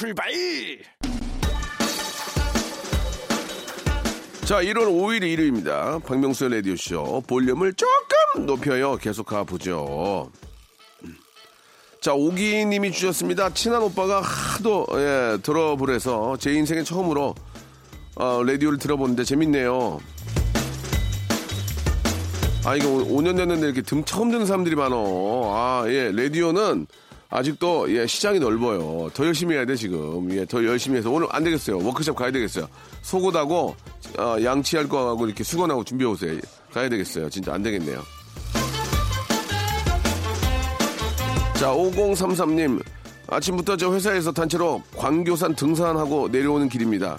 출발 0.00 0.32
자, 4.46 4.62
1월 4.62 4.86
5일 4.86 5.16
일요일입니다. 5.16 5.98
박명수의 5.98 6.54
라디오쇼. 6.54 7.24
볼륨을 7.26 7.74
조금 7.74 8.46
높여요. 8.46 8.96
계속 8.96 9.26
가보죠. 9.26 10.32
자, 12.00 12.14
오기 12.14 12.64
님이 12.64 12.92
주셨습니다. 12.92 13.52
친한 13.52 13.82
오빠가 13.82 14.22
하도, 14.22 14.86
예, 14.94 15.36
들어보래서 15.42 16.38
제 16.38 16.54
인생에 16.54 16.82
처음으로, 16.82 17.34
어, 18.14 18.42
라디오를 18.42 18.78
들어보는데 18.78 19.24
재밌네요. 19.24 20.00
아, 22.64 22.74
이거 22.74 22.88
5년 22.88 23.36
됐는데 23.36 23.66
이렇게 23.66 23.82
등 23.82 24.02
처음 24.06 24.30
듣는 24.30 24.46
사람들이 24.46 24.76
많어. 24.76 24.96
아, 25.54 25.84
예, 25.88 26.10
라디오는 26.10 26.86
아직도, 27.30 27.94
예, 27.94 28.06
시장이 28.08 28.40
넓어요. 28.40 29.08
더 29.14 29.24
열심히 29.24 29.54
해야 29.54 29.64
돼, 29.64 29.76
지금. 29.76 30.28
예, 30.32 30.44
더 30.44 30.64
열심히 30.64 30.98
해서. 30.98 31.10
오늘 31.10 31.28
안 31.30 31.44
되겠어요. 31.44 31.78
워크숍 31.78 32.16
가야 32.16 32.32
되겠어요. 32.32 32.66
속옷하고, 33.02 33.76
어, 34.18 34.36
양치할 34.42 34.88
거하고 34.88 35.26
이렇게 35.26 35.44
수건하고 35.44 35.84
준비해 35.84 36.10
오세요. 36.10 36.38
가야 36.72 36.88
되겠어요. 36.88 37.30
진짜 37.30 37.54
안 37.54 37.62
되겠네요. 37.62 38.02
자, 41.54 41.72
5033님. 41.72 42.82
아침부터 43.28 43.76
저 43.76 43.94
회사에서 43.94 44.32
단체로 44.32 44.82
광교산 44.96 45.54
등산하고 45.54 46.28
내려오는 46.32 46.68
길입니다. 46.68 47.16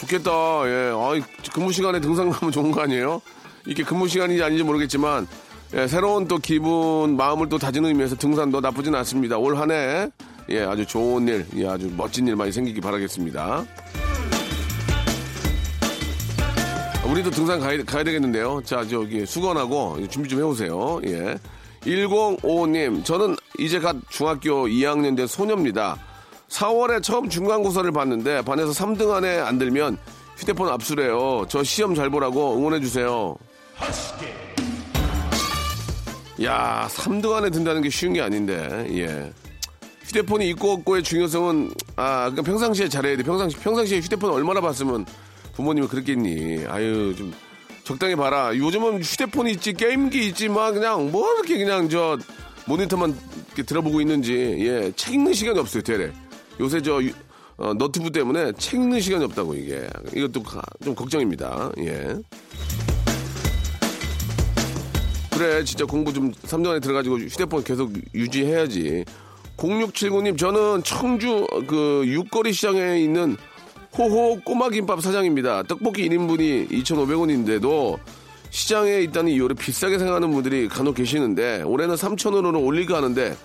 좋겠다. 0.00 0.30
예. 0.66 0.92
아이, 0.96 1.22
근무 1.54 1.70
시간에 1.70 2.00
등산 2.00 2.28
가면 2.28 2.50
좋은 2.50 2.72
거 2.72 2.80
아니에요? 2.80 3.22
이게 3.66 3.84
근무 3.84 4.08
시간인지 4.08 4.42
아닌지 4.42 4.64
모르겠지만, 4.64 5.28
예, 5.74 5.86
새로운 5.86 6.28
또 6.28 6.36
기분, 6.38 7.16
마음을 7.16 7.48
또 7.48 7.56
다지는 7.58 7.88
의미에서 7.88 8.16
등산도 8.16 8.60
나쁘진 8.60 8.94
않습니다. 8.94 9.38
올 9.38 9.56
한 9.56 9.70
해, 9.70 10.10
예, 10.50 10.62
아주 10.64 10.84
좋은 10.84 11.26
일, 11.28 11.46
예, 11.56 11.66
아주 11.66 11.90
멋진 11.96 12.26
일 12.28 12.36
많이 12.36 12.52
생기기 12.52 12.80
바라겠습니다. 12.80 13.64
우리도 17.06 17.30
등산 17.30 17.58
가야, 17.60 17.82
가야 17.84 18.04
되겠는데요. 18.04 18.60
자, 18.64 18.86
저기 18.86 19.24
수건하고 19.24 20.06
준비 20.08 20.28
좀 20.28 20.40
해오세요. 20.40 21.00
예. 21.06 21.36
1055님, 21.84 23.04
저는 23.04 23.36
이제 23.58 23.80
갓 23.80 23.96
중학교 24.08 24.66
2학년 24.66 25.16
된 25.16 25.26
소녀입니다. 25.26 25.96
4월에 26.48 27.02
처음 27.02 27.28
중간고사를 27.28 27.90
봤는데 27.90 28.42
반에서 28.42 28.70
3등 28.72 29.10
안에 29.10 29.38
안 29.40 29.58
들면 29.58 29.96
휴대폰 30.36 30.68
압수래요. 30.68 31.46
저 31.48 31.64
시험 31.64 31.94
잘 31.94 32.08
보라고 32.10 32.56
응원해주세요. 32.56 33.36
야, 36.44 36.88
3등 36.90 37.32
안에 37.32 37.50
든다는 37.50 37.82
게 37.82 37.90
쉬운 37.90 38.14
게 38.14 38.20
아닌데, 38.20 38.86
예. 38.90 39.32
휴대폰이 40.06 40.48
있고 40.50 40.72
없고의 40.72 41.02
중요성은, 41.02 41.70
아, 41.96 42.20
그러니까 42.30 42.42
평상시에 42.42 42.88
잘해야 42.88 43.16
돼. 43.16 43.22
평상시, 43.22 43.56
평상시에 43.56 44.00
휴대폰 44.00 44.30
얼마나 44.30 44.60
봤으면 44.60 45.06
부모님이 45.54 45.86
그랬겠니. 45.86 46.64
아유, 46.66 47.14
좀 47.16 47.32
적당히 47.84 48.16
봐라. 48.16 48.54
요즘은 48.56 49.02
휴대폰이 49.02 49.52
있지, 49.52 49.72
게임기 49.72 50.26
있지, 50.28 50.48
막 50.48 50.72
그냥 50.72 51.10
뭐 51.12 51.32
이렇게 51.34 51.58
그냥 51.58 51.88
저 51.88 52.18
모니터만 52.66 53.16
이렇게 53.48 53.62
들어보고 53.62 54.00
있는지, 54.00 54.32
예, 54.60 54.92
책 54.96 55.14
읽는 55.14 55.32
시간이 55.34 55.58
없어요, 55.58 55.82
되레. 55.82 56.10
요새 56.60 56.82
저 56.82 57.02
유- 57.02 57.12
어, 57.56 57.72
너트브 57.74 58.10
때문에 58.10 58.52
책 58.58 58.74
읽는 58.80 59.00
시간이 59.00 59.24
없다고, 59.26 59.54
이게. 59.54 59.86
이것도 60.14 60.42
가- 60.42 60.62
좀 60.82 60.94
걱정입니다, 60.94 61.70
예. 61.78 62.16
그래, 65.32 65.64
진짜 65.64 65.84
공부 65.86 66.12
좀 66.12 66.30
3년 66.30 66.70
안에 66.70 66.80
들어가지고 66.80 67.18
휴대폰 67.18 67.64
계속 67.64 67.92
유지해야지. 68.14 69.04
0679님, 69.56 70.36
저는 70.38 70.82
청주 70.84 71.46
그 71.66 72.02
육거리 72.06 72.52
시장에 72.52 72.98
있는 73.00 73.36
호호 73.96 74.40
꼬마김밥 74.40 75.02
사장입니다. 75.02 75.62
떡볶이 75.64 76.08
1인분이 76.08 76.70
2,500원인데도 76.70 77.98
시장에 78.50 79.00
있다는 79.00 79.32
이유로 79.32 79.54
비싸게 79.54 79.98
생각하는 79.98 80.30
분들이 80.30 80.68
간혹 80.68 80.96
계시는데 80.96 81.62
올해는 81.62 81.94
3,000원으로 81.94 82.64
올릴까 82.64 82.96
하는데 82.96 83.36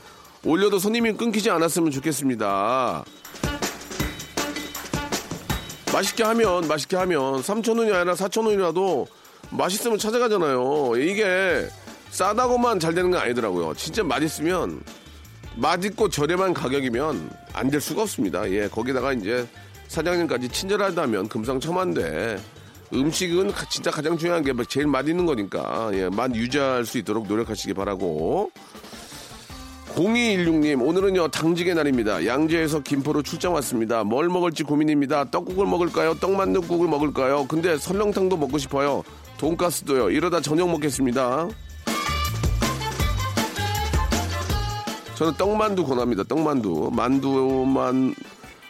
올려도 0.45 0.79
손님이 0.79 1.13
끊기지 1.13 1.49
않았으면 1.49 1.91
좋겠습니다. 1.91 3.03
맛있게 5.93 6.23
하면 6.23 6.67
맛있게 6.67 6.97
하면 6.97 7.41
3,000원이 7.41 7.93
아니라 7.93 8.13
4,000원이라도 8.13 9.07
맛있으면 9.51 9.97
찾아가잖아요. 9.97 10.93
이게 10.97 11.67
싸다고만 12.09 12.79
잘 12.79 12.93
되는 12.93 13.11
건 13.11 13.21
아니더라고요. 13.21 13.73
진짜 13.75 14.03
맛있으면 14.03 14.81
맛있고 15.55 16.09
저렴한 16.09 16.53
가격이면 16.53 17.29
안 17.53 17.69
될 17.71 17.81
수가 17.81 18.03
없습니다. 18.03 18.49
예, 18.51 18.67
거기다가 18.67 19.13
이제 19.13 19.47
사장님까지 19.87 20.49
친절하다면 20.49 21.27
금상첨화인데 21.29 22.39
음식은 22.93 23.51
가- 23.51 23.65
진짜 23.69 23.89
가장 23.91 24.17
중요한 24.17 24.43
게 24.43 24.53
제일 24.69 24.87
맛있는 24.87 25.25
거니까 25.25 25.89
예, 25.93 26.09
맛 26.09 26.33
유지할 26.35 26.85
수 26.85 26.97
있도록 26.99 27.27
노력하시기 27.27 27.73
바라고 27.73 28.51
0216님 29.95 30.85
오늘은요 30.85 31.29
당직의 31.29 31.73
날입니다. 31.73 32.25
양재에서 32.27 32.81
김포로 32.81 33.23
출장 33.23 33.53
왔습니다. 33.55 34.03
뭘 34.03 34.29
먹을지 34.29 34.63
고민입니다. 34.63 35.25
떡국을 35.31 35.65
먹을까요? 35.65 36.13
떡만둣국을 36.19 36.87
먹을까요? 36.87 37.47
근데 37.47 37.77
설렁탕도 37.77 38.37
먹고 38.37 38.59
싶어요. 38.59 39.03
돈가스도요. 39.37 40.09
이러다 40.09 40.41
저녁 40.41 40.69
먹겠습니다. 40.69 41.47
저는 45.15 45.33
떡만두 45.33 45.85
권합니다. 45.85 46.23
떡만두. 46.23 46.91
만두만 46.93 48.13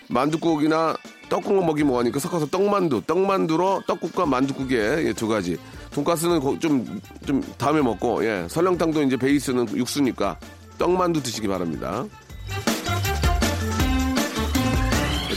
만두국이나 0.10 0.96
떡국만 1.30 1.66
먹이면 1.66 1.88
뭐하니까 1.88 2.20
섞어서 2.20 2.46
떡만두. 2.48 3.02
떡만두로 3.06 3.84
떡국과 3.88 4.26
만두국에 4.26 5.06
예, 5.08 5.14
두 5.14 5.28
가지. 5.28 5.58
돈가스는 5.92 6.40
좀좀 6.60 7.42
다음에 7.58 7.82
먹고 7.82 8.24
예. 8.26 8.48
설렁탕도 8.50 9.04
이제 9.04 9.18
베이스는 9.18 9.76
육수니까 9.76 10.40
떡만두 10.78 11.22
드시기 11.24 11.48
바랍니다. 11.48 12.06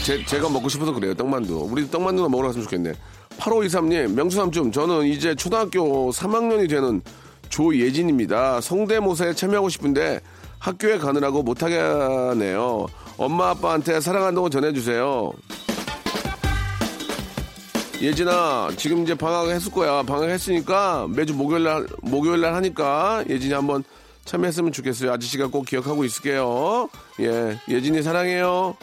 제, 0.05 0.23
제가 0.25 0.49
먹고 0.49 0.67
싶어서 0.69 0.93
그래요. 0.93 1.13
떡만두. 1.13 1.67
우리 1.69 1.89
떡만두나 1.89 2.29
먹으러 2.29 2.47
갔으면 2.47 2.63
좋겠네. 2.63 2.93
8523님, 3.41 4.13
명수삼촌, 4.13 4.71
저는 4.71 5.07
이제 5.07 5.33
초등학교 5.33 6.11
3학년이 6.11 6.69
되는 6.69 7.01
조예진입니다. 7.49 8.61
성대모사에 8.61 9.33
참여하고 9.33 9.67
싶은데 9.69 10.21
학교에 10.59 10.99
가느라고 10.99 11.41
못하게 11.41 11.77
하네요. 11.77 12.85
엄마 13.17 13.49
아빠한테 13.49 13.99
사랑한다고 13.99 14.49
전해주세요. 14.49 15.31
예진아, 17.99 18.69
지금 18.77 19.03
이제 19.03 19.13
방학했을 19.15 19.71
거야. 19.71 20.03
방학했으니까 20.03 21.07
매주 21.09 21.33
목요일 21.33 21.63
날, 21.63 21.87
목요일 22.01 22.41
날 22.41 22.53
하니까 22.55 23.23
예진이 23.27 23.53
한번 23.53 23.83
참여했으면 24.25 24.71
좋겠어요. 24.71 25.11
아저씨가 25.13 25.47
꼭 25.47 25.65
기억하고 25.65 26.03
있을게요. 26.05 26.89
예, 27.19 27.57
예진이 27.67 28.01
사랑해요. 28.03 28.75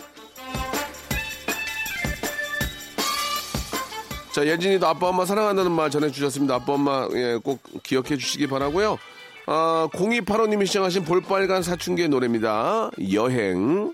자, 4.32 4.46
예진이도 4.46 4.86
아빠 4.86 5.08
엄마 5.08 5.24
사랑한다는 5.24 5.72
말 5.72 5.90
전해주셨습니다. 5.90 6.56
아빠 6.56 6.74
엄마 6.74 7.08
예, 7.14 7.38
꼭 7.42 7.60
기억해 7.82 8.16
주시기 8.16 8.46
바라고요. 8.46 8.98
아, 9.46 9.88
0285님이 9.92 10.66
시청하신 10.66 11.04
볼빨간 11.04 11.62
사춘기의 11.62 12.08
노래입니다. 12.08 12.90
여행. 13.12 13.92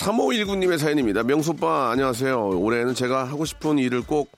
3519님의 0.00 0.78
사연입니다. 0.78 1.22
명소빠, 1.22 1.90
안녕하세요. 1.90 2.58
올해는 2.58 2.94
제가 2.94 3.24
하고 3.24 3.44
싶은 3.44 3.78
일을 3.78 4.02
꼭 4.02 4.30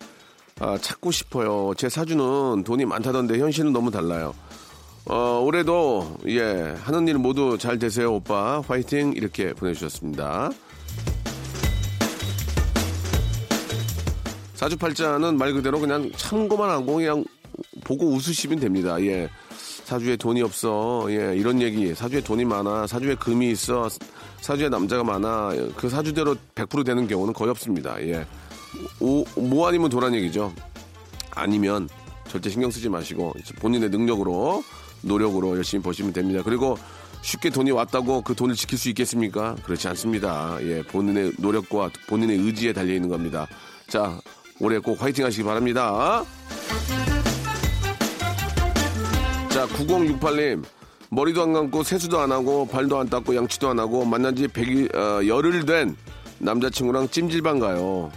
아, 0.60 0.78
찾고 0.78 1.10
싶어요. 1.10 1.72
제 1.76 1.88
사주는 1.88 2.64
돈이 2.64 2.84
많다던데 2.84 3.38
현실은 3.38 3.72
너무 3.72 3.90
달라요. 3.90 4.34
어, 5.06 5.40
올해도, 5.42 6.18
예, 6.26 6.74
하는 6.82 7.08
일 7.08 7.18
모두 7.18 7.56
잘 7.58 7.78
되세요, 7.78 8.14
오빠. 8.14 8.60
화이팅! 8.66 9.12
이렇게 9.14 9.52
보내주셨습니다. 9.54 10.50
사주팔자는 14.54 15.38
말 15.38 15.52
그대로 15.52 15.78
그냥 15.78 16.10
참고만 16.16 16.68
하고 16.68 16.96
그냥 16.96 17.24
보고 17.84 18.06
웃으시면 18.08 18.58
됩니다. 18.60 19.00
예. 19.02 19.28
사주에 19.84 20.16
돈이 20.16 20.42
없어. 20.42 21.06
예, 21.08 21.34
이런 21.36 21.62
얘기. 21.62 21.94
사주에 21.94 22.20
돈이 22.20 22.44
많아. 22.44 22.86
사주에 22.86 23.14
금이 23.14 23.50
있어. 23.52 23.88
사주에 24.40 24.68
남자가 24.68 25.04
많아. 25.04 25.50
그 25.76 25.88
사주대로 25.88 26.36
100% 26.54 26.84
되는 26.84 27.06
경우는 27.06 27.34
거의 27.34 27.50
없습니다. 27.50 28.00
예. 28.02 28.26
오, 29.00 29.24
뭐 29.40 29.68
아니면 29.68 29.90
도란 29.90 30.14
얘기죠. 30.14 30.52
아니면 31.34 31.88
절대 32.28 32.50
신경 32.50 32.70
쓰지 32.70 32.88
마시고 32.88 33.34
본인의 33.60 33.90
능력으로 33.90 34.62
노력으로 35.02 35.56
열심히 35.56 35.82
버시면 35.82 36.12
됩니다. 36.12 36.42
그리고 36.44 36.76
쉽게 37.22 37.50
돈이 37.50 37.70
왔다고 37.70 38.22
그 38.22 38.34
돈을 38.34 38.54
지킬 38.54 38.78
수 38.78 38.88
있겠습니까? 38.90 39.56
그렇지 39.64 39.88
않습니다. 39.88 40.58
예, 40.62 40.82
본인의 40.82 41.32
노력과 41.38 41.90
본인의 42.08 42.38
의지에 42.38 42.72
달려 42.72 42.94
있는 42.94 43.08
겁니다. 43.08 43.46
자, 43.88 44.20
올해 44.60 44.78
꼭 44.78 45.00
화이팅 45.02 45.24
하시기 45.24 45.44
바랍니다. 45.44 46.24
자, 49.50 49.66
9068님. 49.66 50.64
머리도 51.10 51.42
안 51.42 51.52
감고 51.52 51.82
세수도 51.82 52.20
안 52.20 52.32
하고 52.32 52.66
발도 52.66 52.98
안 52.98 53.08
닦고 53.08 53.34
양치도 53.34 53.70
안 53.70 53.78
하고 53.78 54.04
만난 54.04 54.36
지 54.36 54.46
100일, 54.46 54.94
어, 54.94 55.26
열흘 55.26 55.64
된 55.64 55.96
남자친구랑 56.38 57.08
찜질방 57.08 57.58
가요. 57.58 58.10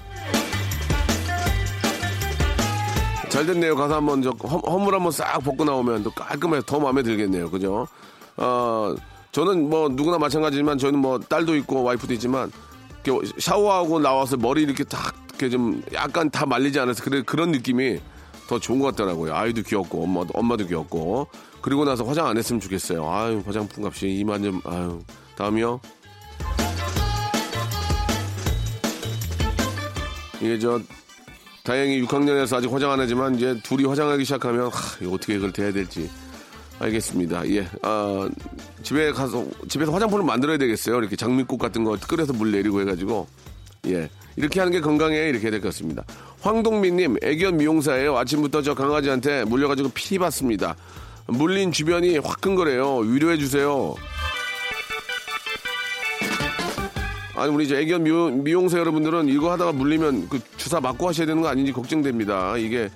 잘 3.29 3.45
됐네요. 3.45 3.77
가서 3.77 3.95
한번 3.95 4.21
저 4.21 4.31
허, 4.31 4.57
허물 4.57 4.93
한번 4.93 5.11
싹 5.11 5.39
벗고 5.39 5.63
나오면 5.63 6.03
또 6.03 6.11
깔끔해서 6.11 6.65
더 6.65 6.79
마음에 6.79 7.01
들겠네요. 7.01 7.49
그죠? 7.49 7.87
어, 8.35 8.93
저는 9.31 9.69
뭐 9.69 9.87
누구나 9.87 10.17
마찬가지지만 10.17 10.77
저는 10.77 10.99
뭐 10.99 11.17
딸도 11.17 11.55
있고 11.57 11.83
와이프도 11.83 12.13
있지만 12.15 12.51
샤워하고 13.39 13.99
나와서 13.99 14.35
머리 14.35 14.63
이렇게 14.63 14.83
딱 14.83 15.15
이렇게 15.29 15.49
좀 15.49 15.81
약간 15.93 16.29
다 16.29 16.45
말리지 16.45 16.77
않아서 16.81 17.01
그래 17.03 17.23
그런 17.25 17.51
느낌이 17.51 18.01
더 18.47 18.59
좋은 18.59 18.79
것 18.79 18.87
같더라고요. 18.87 19.33
아이도 19.33 19.61
귀엽고 19.61 20.03
엄마도 20.03 20.29
엄마도 20.33 20.67
귀엽고 20.67 21.29
그리고 21.61 21.85
나서 21.85 22.03
화장 22.03 22.27
안 22.27 22.37
했으면 22.37 22.59
좋겠어요. 22.59 23.07
아유 23.09 23.41
화장품 23.45 23.85
값이 23.85 24.07
이만 24.09 24.43
좀 24.43 24.61
아유 24.65 24.99
다음이요. 25.37 25.79
이게 30.41 30.57
저 30.59 30.79
다행히 31.63 32.01
6학년에서 32.03 32.57
아직 32.57 32.71
화장 32.71 32.91
안 32.91 32.99
하지만 32.99 33.35
이제 33.35 33.59
둘이 33.63 33.85
화장하기 33.85 34.23
시작하면 34.25 34.67
하, 34.67 34.97
이거 35.01 35.13
어떻게 35.13 35.35
그걸 35.35 35.51
대야 35.53 35.71
될지 35.71 36.09
알겠습니다. 36.79 37.47
예, 37.51 37.67
아, 37.83 38.27
집에 38.81 39.11
가서 39.11 39.45
집에서 39.69 39.91
화장품을 39.91 40.25
만들어야 40.25 40.57
되겠어요. 40.57 40.97
이렇게 40.97 41.15
장미꽃 41.15 41.59
같은 41.59 41.83
거 41.83 41.95
끓여서 41.95 42.33
물 42.33 42.51
내리고 42.51 42.81
해가지고 42.81 43.27
예, 43.87 44.09
이렇게 44.35 44.59
하는 44.59 44.71
게 44.71 44.81
건강에 44.81 45.15
이렇게 45.15 45.43
해야 45.43 45.51
될 45.51 45.61
것 45.61 45.67
같습니다. 45.67 46.03
황동민님, 46.41 47.17
애견 47.21 47.57
미용사예요. 47.57 48.17
아침부터 48.17 48.63
저 48.63 48.73
강아지한테 48.73 49.43
물려가지고 49.45 49.91
피 49.93 50.17
받습니다. 50.17 50.75
물린 51.27 51.71
주변이 51.71 52.17
화끈거려요. 52.17 52.97
위로해 52.97 53.37
주세요. 53.37 53.95
아니 57.35 57.51
우리 57.51 57.65
이제 57.65 57.77
애견 57.79 58.03
미용, 58.03 58.43
미용 58.43 58.69
사 58.69 58.77
여러분들은 58.77 59.27
이거 59.29 59.51
하다가 59.51 59.71
물리면 59.71 60.29
그 60.29 60.39
주사 60.57 60.79
맞고 60.79 61.07
하셔야 61.07 61.25
되는 61.25 61.41
거 61.41 61.47
아닌지 61.47 61.71
걱정됩니다. 61.71 62.57
이게 62.57 62.89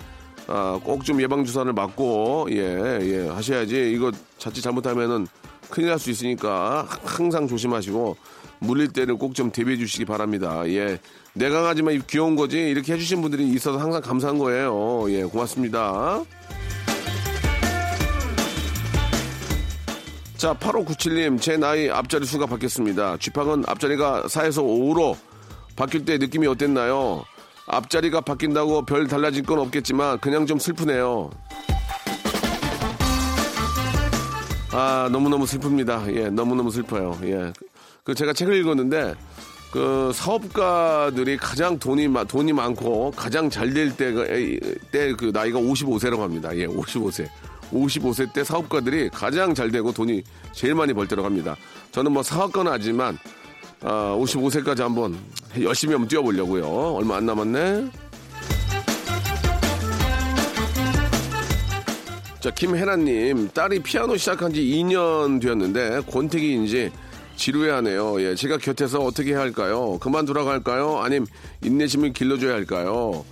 아, 0.48 0.80
꼭 0.84 1.04
좀 1.04 1.20
예방 1.22 1.44
주사를 1.44 1.72
맞고 1.74 2.48
예, 2.52 3.00
예, 3.02 3.28
하셔야지 3.30 3.92
이거 3.92 4.12
자칫 4.38 4.62
잘못하면은 4.62 5.26
큰일 5.72 5.90
날 5.90 5.98
수 5.98 6.12
있으니까 6.12 6.88
항상 7.04 7.48
조심하시고 7.48 8.16
물릴 8.60 8.90
때는 8.90 9.18
꼭 9.18 9.34
좀 9.34 9.52
대비해 9.52 9.78
주시기 9.78 10.06
바랍니다. 10.06 10.62
예. 10.68 11.00
내 11.34 11.50
강아지만 11.50 12.00
귀여운 12.08 12.36
거지 12.36 12.60
이렇게 12.60 12.94
해주신 12.94 13.22
분들이 13.24 13.48
있어서 13.50 13.80
항상 13.80 14.02
감사한 14.02 14.38
거예요. 14.38 15.06
예, 15.10 15.24
고맙습니다. 15.24 16.24
자, 20.46 20.54
8597님, 20.54 21.42
제 21.42 21.58
나이 21.58 21.90
앞자리 21.90 22.24
수가 22.24 22.46
바뀌었습니다. 22.46 23.18
쥐팡은 23.18 23.64
앞자리가 23.66 24.26
4에서 24.28 24.58
5로 24.64 25.18
바뀔 25.76 26.06
때 26.06 26.20
느낌이 26.20 26.46
어땠나요? 26.46 27.24
앞자리가 27.66 28.22
바뀐다고 28.22 28.86
별 28.86 29.08
달라질 29.08 29.42
건 29.42 29.58
없겠지만 29.58 30.20
그냥 30.20 30.46
좀 30.46 30.60
슬프네요. 30.60 31.32
아, 34.72 35.10
너무너무 35.12 35.46
슬픕니다. 35.46 36.16
예, 36.16 36.30
너무너무 36.30 36.70
슬퍼요. 36.70 37.18
예. 37.24 37.52
그 38.04 38.14
제가 38.14 38.34
책을 38.34 38.54
읽었는데 38.58 39.16
그 39.72 40.12
사업가들이 40.14 41.38
가장 41.38 41.80
돈이 41.80 42.08
마- 42.08 42.24
돈이 42.24 42.54
많고 42.54 43.14
가장 43.16 43.50
잘될때그 43.50 45.32
나이가 45.34 45.58
55세라고 45.60 46.20
합니다. 46.20 46.56
예, 46.56 46.68
55세. 46.68 47.28
55세 47.76 48.34
때 48.34 48.44
사업가들이 48.44 49.10
가장 49.10 49.54
잘 49.54 49.72
되고 49.72 49.92
돈이 49.92 50.24
제일 50.54 50.76
많이 50.76 50.94
벌 50.94 51.08
때라고 51.08 51.26
합니다. 51.26 51.56
저는 51.92 52.12
뭐 52.12 52.24
사업가는 52.24 52.72
아니지만 52.72 53.18
아, 53.82 54.16
55세까지 54.18 54.80
한번 54.80 55.18
열심히 55.62 55.94
한번 55.94 56.08
뛰어보려고요. 56.08 56.66
얼마 56.96 57.18
안 57.18 57.26
남았네. 57.26 57.92
자, 62.40 62.52
김혜란님, 62.52 63.50
딸이 63.50 63.80
피아노 63.80 64.18
시작한 64.18 64.54
지 64.54 64.62
2년 64.62 65.42
되었는데, 65.42 66.02
권태기인지 66.12 66.92
지루해하네요. 67.36 68.22
예, 68.22 68.36
제가 68.36 68.58
곁에서 68.58 69.00
어떻게 69.00 69.32
해야 69.32 69.40
할까요? 69.40 69.98
그만두라고 70.00 70.50
할까요? 70.50 71.00
아님 71.00 71.26
인내심을 71.64 72.14
길러줘야 72.14 72.54
할까요? 72.54 73.26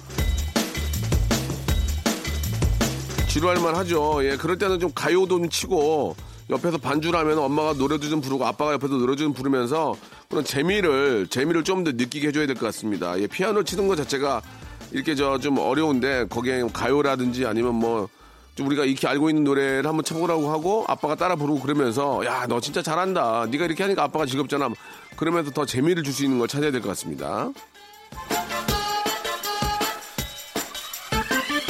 지루할 3.33 3.57
만 3.61 3.75
하죠. 3.77 4.23
예, 4.23 4.37
그럴 4.37 4.59
때는 4.59 4.79
좀 4.79 4.91
가요도 4.93 5.39
좀 5.39 5.49
치고, 5.49 6.15
옆에서 6.51 6.77
반주를 6.77 7.17
하면 7.19 7.39
엄마가 7.39 7.73
노래도 7.73 8.07
좀 8.07 8.21
부르고, 8.21 8.45
아빠가 8.45 8.73
옆에서 8.73 8.93
노래 8.93 9.15
좀 9.15 9.33
부르면서, 9.33 9.95
그런 10.29 10.43
재미를, 10.43 11.25
재미를 11.27 11.63
좀 11.63 11.83
더 11.83 11.91
느끼게 11.93 12.27
해줘야 12.27 12.45
될 12.45 12.55
것 12.55 12.67
같습니다. 12.67 13.19
예, 13.19 13.25
피아노 13.25 13.63
치는 13.63 13.87
것 13.87 13.95
자체가 13.95 14.43
이렇게 14.91 15.15
저 15.15 15.39
좀 15.39 15.57
어려운데, 15.57 16.27
거기에 16.29 16.61
가요라든지 16.71 17.47
아니면 17.47 17.73
뭐, 17.73 18.07
좀 18.53 18.67
우리가 18.67 18.85
익히 18.85 19.07
알고 19.07 19.29
있는 19.31 19.43
노래를 19.45 19.87
한번 19.87 20.03
쳐보라고 20.05 20.51
하고 20.51 20.85
아빠가 20.87 21.15
따라 21.15 21.35
부르고 21.35 21.59
그러면서 21.59 22.23
야 22.23 22.45
너 22.47 22.59
진짜 22.61 22.83
잘한다 22.83 23.47
네가 23.49 23.65
이렇게 23.65 23.81
하니까 23.81 24.03
아빠가 24.03 24.27
즐겁잖아 24.27 24.69
그러면서 25.15 25.49
더 25.49 25.65
재미를 25.65 26.03
줄 26.03 26.13
수 26.13 26.23
있는 26.23 26.37
걸 26.37 26.47
찾아야 26.47 26.69
될 26.69 26.79
것 26.79 26.89
같습니다 26.89 27.49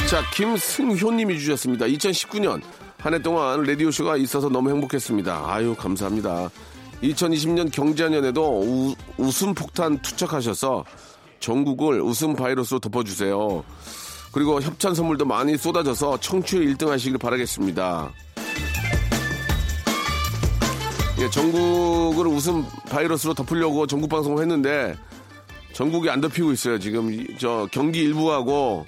자 0.08 0.22
김승효님이 0.34 1.38
주셨습니다 1.38 1.86
2019년 1.86 2.60
한 2.98 3.14
해 3.14 3.18
동안 3.20 3.62
라디오쇼가 3.62 4.16
있어서 4.18 4.48
너무 4.48 4.70
행복했습니다 4.70 5.44
아유 5.52 5.74
감사합니다 5.76 6.50
2020년 7.02 7.70
경자년에도 7.72 8.60
우, 8.60 8.94
웃음 9.18 9.54
폭탄 9.54 9.98
투척하셔서 9.98 10.84
전국을 11.40 12.00
웃음 12.00 12.34
바이러스로 12.34 12.80
덮어주세요 12.80 13.64
그리고 14.32 14.60
협찬 14.60 14.94
선물도 14.94 15.24
많이 15.26 15.56
쏟아져서 15.56 16.18
청취율 16.20 16.74
1등 16.74 16.88
하시길 16.88 17.18
바라겠습니다. 17.18 18.10
예, 21.20 21.30
전국을 21.30 22.26
웃음 22.26 22.64
바이러스로 22.90 23.32
덮으려고 23.34 23.86
전국 23.86 24.10
방송을 24.10 24.42
했는데 24.42 24.96
전국이 25.72 26.10
안 26.10 26.20
덮이고 26.20 26.50
있어요. 26.50 26.80
지금 26.80 27.14
이- 27.14 27.24
저 27.38 27.68
경기 27.70 28.00
일부하고 28.00 28.84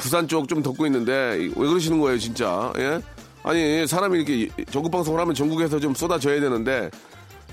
부산 0.00 0.26
쪽 0.26 0.48
좀 0.48 0.62
덮고 0.62 0.86
있는데 0.86 1.50
왜 1.54 1.68
그러시는 1.68 2.00
거예요, 2.00 2.18
진짜? 2.18 2.72
예? 2.78 3.00
아니 3.42 3.86
사람이 3.86 4.18
이렇게 4.18 4.48
전국 4.70 4.90
방송을 4.90 5.20
하면 5.20 5.34
전국에서 5.34 5.78
좀 5.78 5.94
쏟아져야 5.94 6.40
되는데 6.40 6.90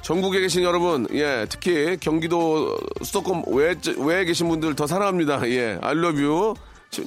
전국에 0.01 0.39
계신 0.39 0.63
여러분, 0.63 1.07
예, 1.13 1.45
특히 1.49 1.97
경기도 1.99 2.77
수도권 3.03 3.43
외, 3.47 3.75
외에 3.97 4.25
계신 4.25 4.47
분들 4.47 4.75
더 4.75 4.87
사랑합니다. 4.87 5.47
예, 5.49 5.77
알러뷰 5.81 6.55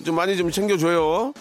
좀 0.05 0.15
많이 0.15 0.37
좀 0.37 0.51
챙겨줘요. 0.51 1.33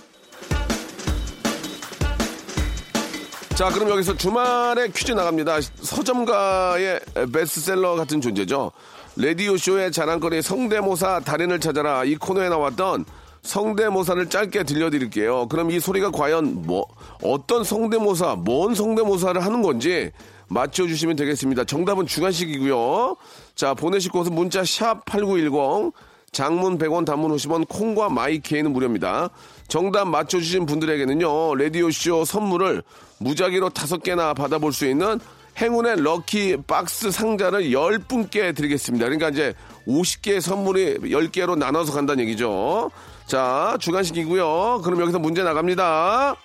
자, 3.55 3.69
그럼 3.69 3.89
여기서 3.89 4.15
주말에 4.15 4.87
퀴즈 4.87 5.11
나갑니다. 5.11 5.59
서점가의 5.81 7.01
베스트셀러 7.33 7.95
같은 7.95 8.21
존재죠. 8.21 8.71
라디오 9.17 9.57
쇼의 9.57 9.91
자랑거리 9.91 10.41
성대모사 10.41 11.19
달인을 11.21 11.59
찾아라 11.59 12.05
이 12.05 12.15
코너에 12.15 12.47
나왔던 12.47 13.03
성대모사를 13.41 14.29
짧게 14.29 14.63
들려드릴게요. 14.63 15.47
그럼 15.47 15.71
이 15.71 15.79
소리가 15.79 16.11
과연 16.11 16.63
뭐, 16.65 16.85
어떤 17.23 17.63
성대모사, 17.63 18.35
뭔 18.35 18.75
성대모사를 18.75 19.43
하는 19.43 19.61
건지 19.61 20.11
맞춰주시면 20.47 21.15
되겠습니다. 21.15 21.63
정답은 21.63 22.05
주간식이고요. 22.05 23.15
자, 23.55 23.73
보내실 23.73 24.11
곳은 24.11 24.33
문자 24.33 24.63
샵 24.63 25.05
8910 25.05 25.93
장문 26.31 26.77
100원, 26.77 27.05
단문 27.05 27.31
50원, 27.35 27.67
콩과 27.67 28.09
마이케이는 28.09 28.71
무료입니다. 28.71 29.29
정답 29.67 30.07
맞춰주신 30.07 30.65
분들에게는요, 30.65 31.55
라디오쇼 31.55 32.25
선물을 32.25 32.83
무작위로 33.19 33.69
다섯 33.69 34.03
개나 34.03 34.33
받아볼 34.33 34.73
수 34.73 34.87
있는 34.87 35.19
행운의 35.59 36.01
럭키 36.01 36.57
박스 36.67 37.11
상자를 37.11 37.71
10분께 37.71 38.55
드리겠습니다. 38.55 39.05
그러니까 39.05 39.29
이제 39.29 39.53
50개의 39.87 40.39
선물이 40.39 40.99
10개로 40.99 41.57
나눠서 41.57 41.91
간다는 41.93 42.23
얘기죠. 42.23 42.91
자, 43.29 43.77
주간식이고요. 43.79 44.81
그럼 44.83 45.01
여기서 45.01 45.19
문제 45.19 45.43
나갑니다. 45.43 46.35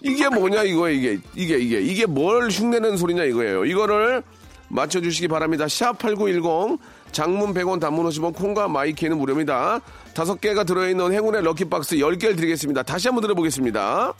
이게 0.00 0.28
뭐냐 0.28 0.62
이거예요 0.62 0.96
이게. 0.96 1.18
이게 1.34 1.58
이게. 1.58 1.80
이게 1.80 2.06
뭘 2.06 2.48
흉내내는 2.48 2.96
소리냐 2.96 3.24
이거예요. 3.24 3.64
이거를 3.64 4.22
맞춰주시기 4.68 5.26
바랍니다. 5.26 5.64
샵8910 5.64 6.78
장문 7.10 7.52
100원 7.52 7.80
단문 7.80 8.06
50원 8.06 8.32
콩과 8.36 8.68
마이케이는 8.68 9.18
무료입니다. 9.18 9.80
다섯 10.14 10.40
개가 10.40 10.62
들어있는 10.62 11.12
행운의 11.12 11.42
lucky 11.42 11.76
box 11.76 11.96
10개를 11.96 12.36
드리겠습니다. 12.36 12.84
다시 12.84 13.08
한번 13.08 13.22
들어보겠습니다. 13.22 14.14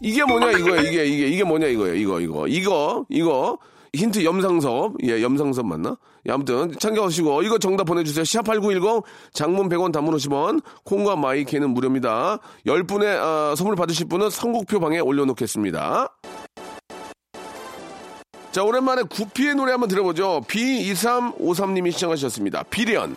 이게 0.00 0.24
뭐냐 0.24 0.52
이거예요 0.52 0.80
이게 0.80 1.04
이게. 1.04 1.26
이게 1.28 1.44
뭐냐 1.44 1.66
이거예요. 1.66 1.94
이거 1.94 2.20
이거. 2.20 2.46
이거 2.48 3.04
이거 3.10 3.58
힌트 3.94 4.24
염상섭. 4.24 4.94
예 5.04 5.22
염상섭 5.22 5.66
맞나? 5.66 5.96
예, 6.26 6.32
아무튼 6.32 6.72
참고하시고 6.78 7.42
이거 7.42 7.58
정답 7.58 7.84
보내주세요. 7.84 8.24
샵8910 8.24 9.04
장문 9.32 9.68
100원 9.68 9.92
단문 9.92 10.14
50원 10.16 10.62
콩과 10.84 11.16
마이키는 11.16 11.70
무료입니다. 11.70 12.38
10분의 12.66 13.04
어, 13.22 13.54
선물 13.56 13.76
받으실 13.76 14.06
분은 14.08 14.30
선곡표 14.30 14.80
방에 14.80 14.98
올려놓겠습니다. 14.98 16.08
자 18.52 18.62
오랜만에 18.62 19.02
구피의 19.02 19.56
노래 19.56 19.72
한번 19.72 19.88
들어보죠. 19.88 20.42
B2353님이 20.46 21.90
시청하셨습니다. 21.92 22.62
비련 22.64 23.16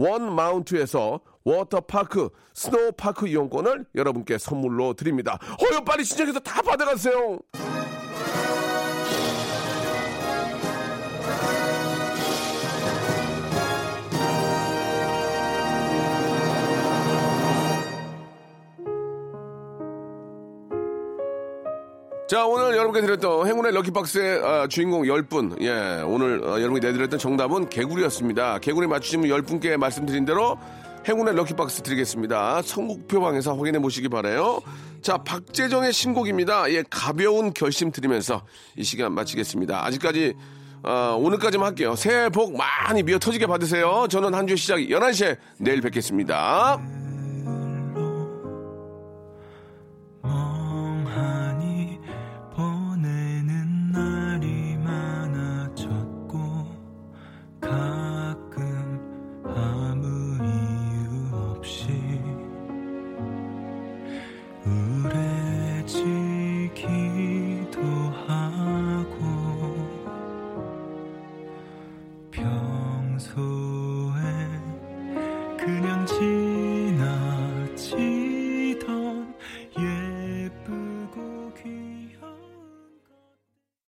원 0.00 0.34
마운트에서 0.34 1.20
워터파크 1.44 2.30
스노우파크 2.54 3.28
이용권을 3.28 3.84
여러분께 3.94 4.38
선물로 4.38 4.94
드립니다. 4.94 5.38
어여 5.62 5.84
빨리 5.84 6.04
신청해서 6.04 6.40
다 6.40 6.62
받아가세요. 6.62 7.38
자, 22.30 22.46
오늘 22.46 22.76
여러분께 22.76 23.00
드렸던 23.00 23.48
행운의 23.48 23.72
럭키박스의 23.72 24.44
아, 24.44 24.66
주인공 24.68 25.02
10분. 25.02 25.60
예, 25.62 26.00
오늘 26.02 26.44
어, 26.44 26.60
여러분이 26.60 26.78
내드렸던 26.78 27.18
정답은 27.18 27.68
개구리였습니다. 27.68 28.60
개구리 28.60 28.86
맞추시면 28.86 29.28
10분께 29.28 29.76
말씀드린 29.76 30.24
대로 30.24 30.56
행운의 31.08 31.34
럭키박스 31.34 31.82
드리겠습니다. 31.82 32.62
성국표 32.62 33.20
방에서 33.20 33.56
확인해 33.56 33.80
보시기 33.80 34.08
바래요. 34.08 34.60
자, 35.02 35.16
박재정의 35.18 35.92
신곡입니다. 35.92 36.70
예, 36.72 36.84
가벼운 36.88 37.52
결심 37.52 37.90
드리면서 37.90 38.42
이 38.76 38.84
시간 38.84 39.12
마치겠습니다. 39.12 39.84
아직까지 39.84 40.34
어, 40.84 41.18
오늘까지만 41.20 41.66
할게요. 41.66 41.96
새해 41.96 42.28
복 42.28 42.56
많이 42.56 43.02
미어 43.02 43.18
터지게 43.18 43.48
받으세요. 43.48 44.06
저는 44.08 44.34
한 44.34 44.46
주 44.46 44.54
시작 44.54 44.76
11시에 44.76 45.36
내일 45.58 45.80
뵙겠습니다. 45.80 46.78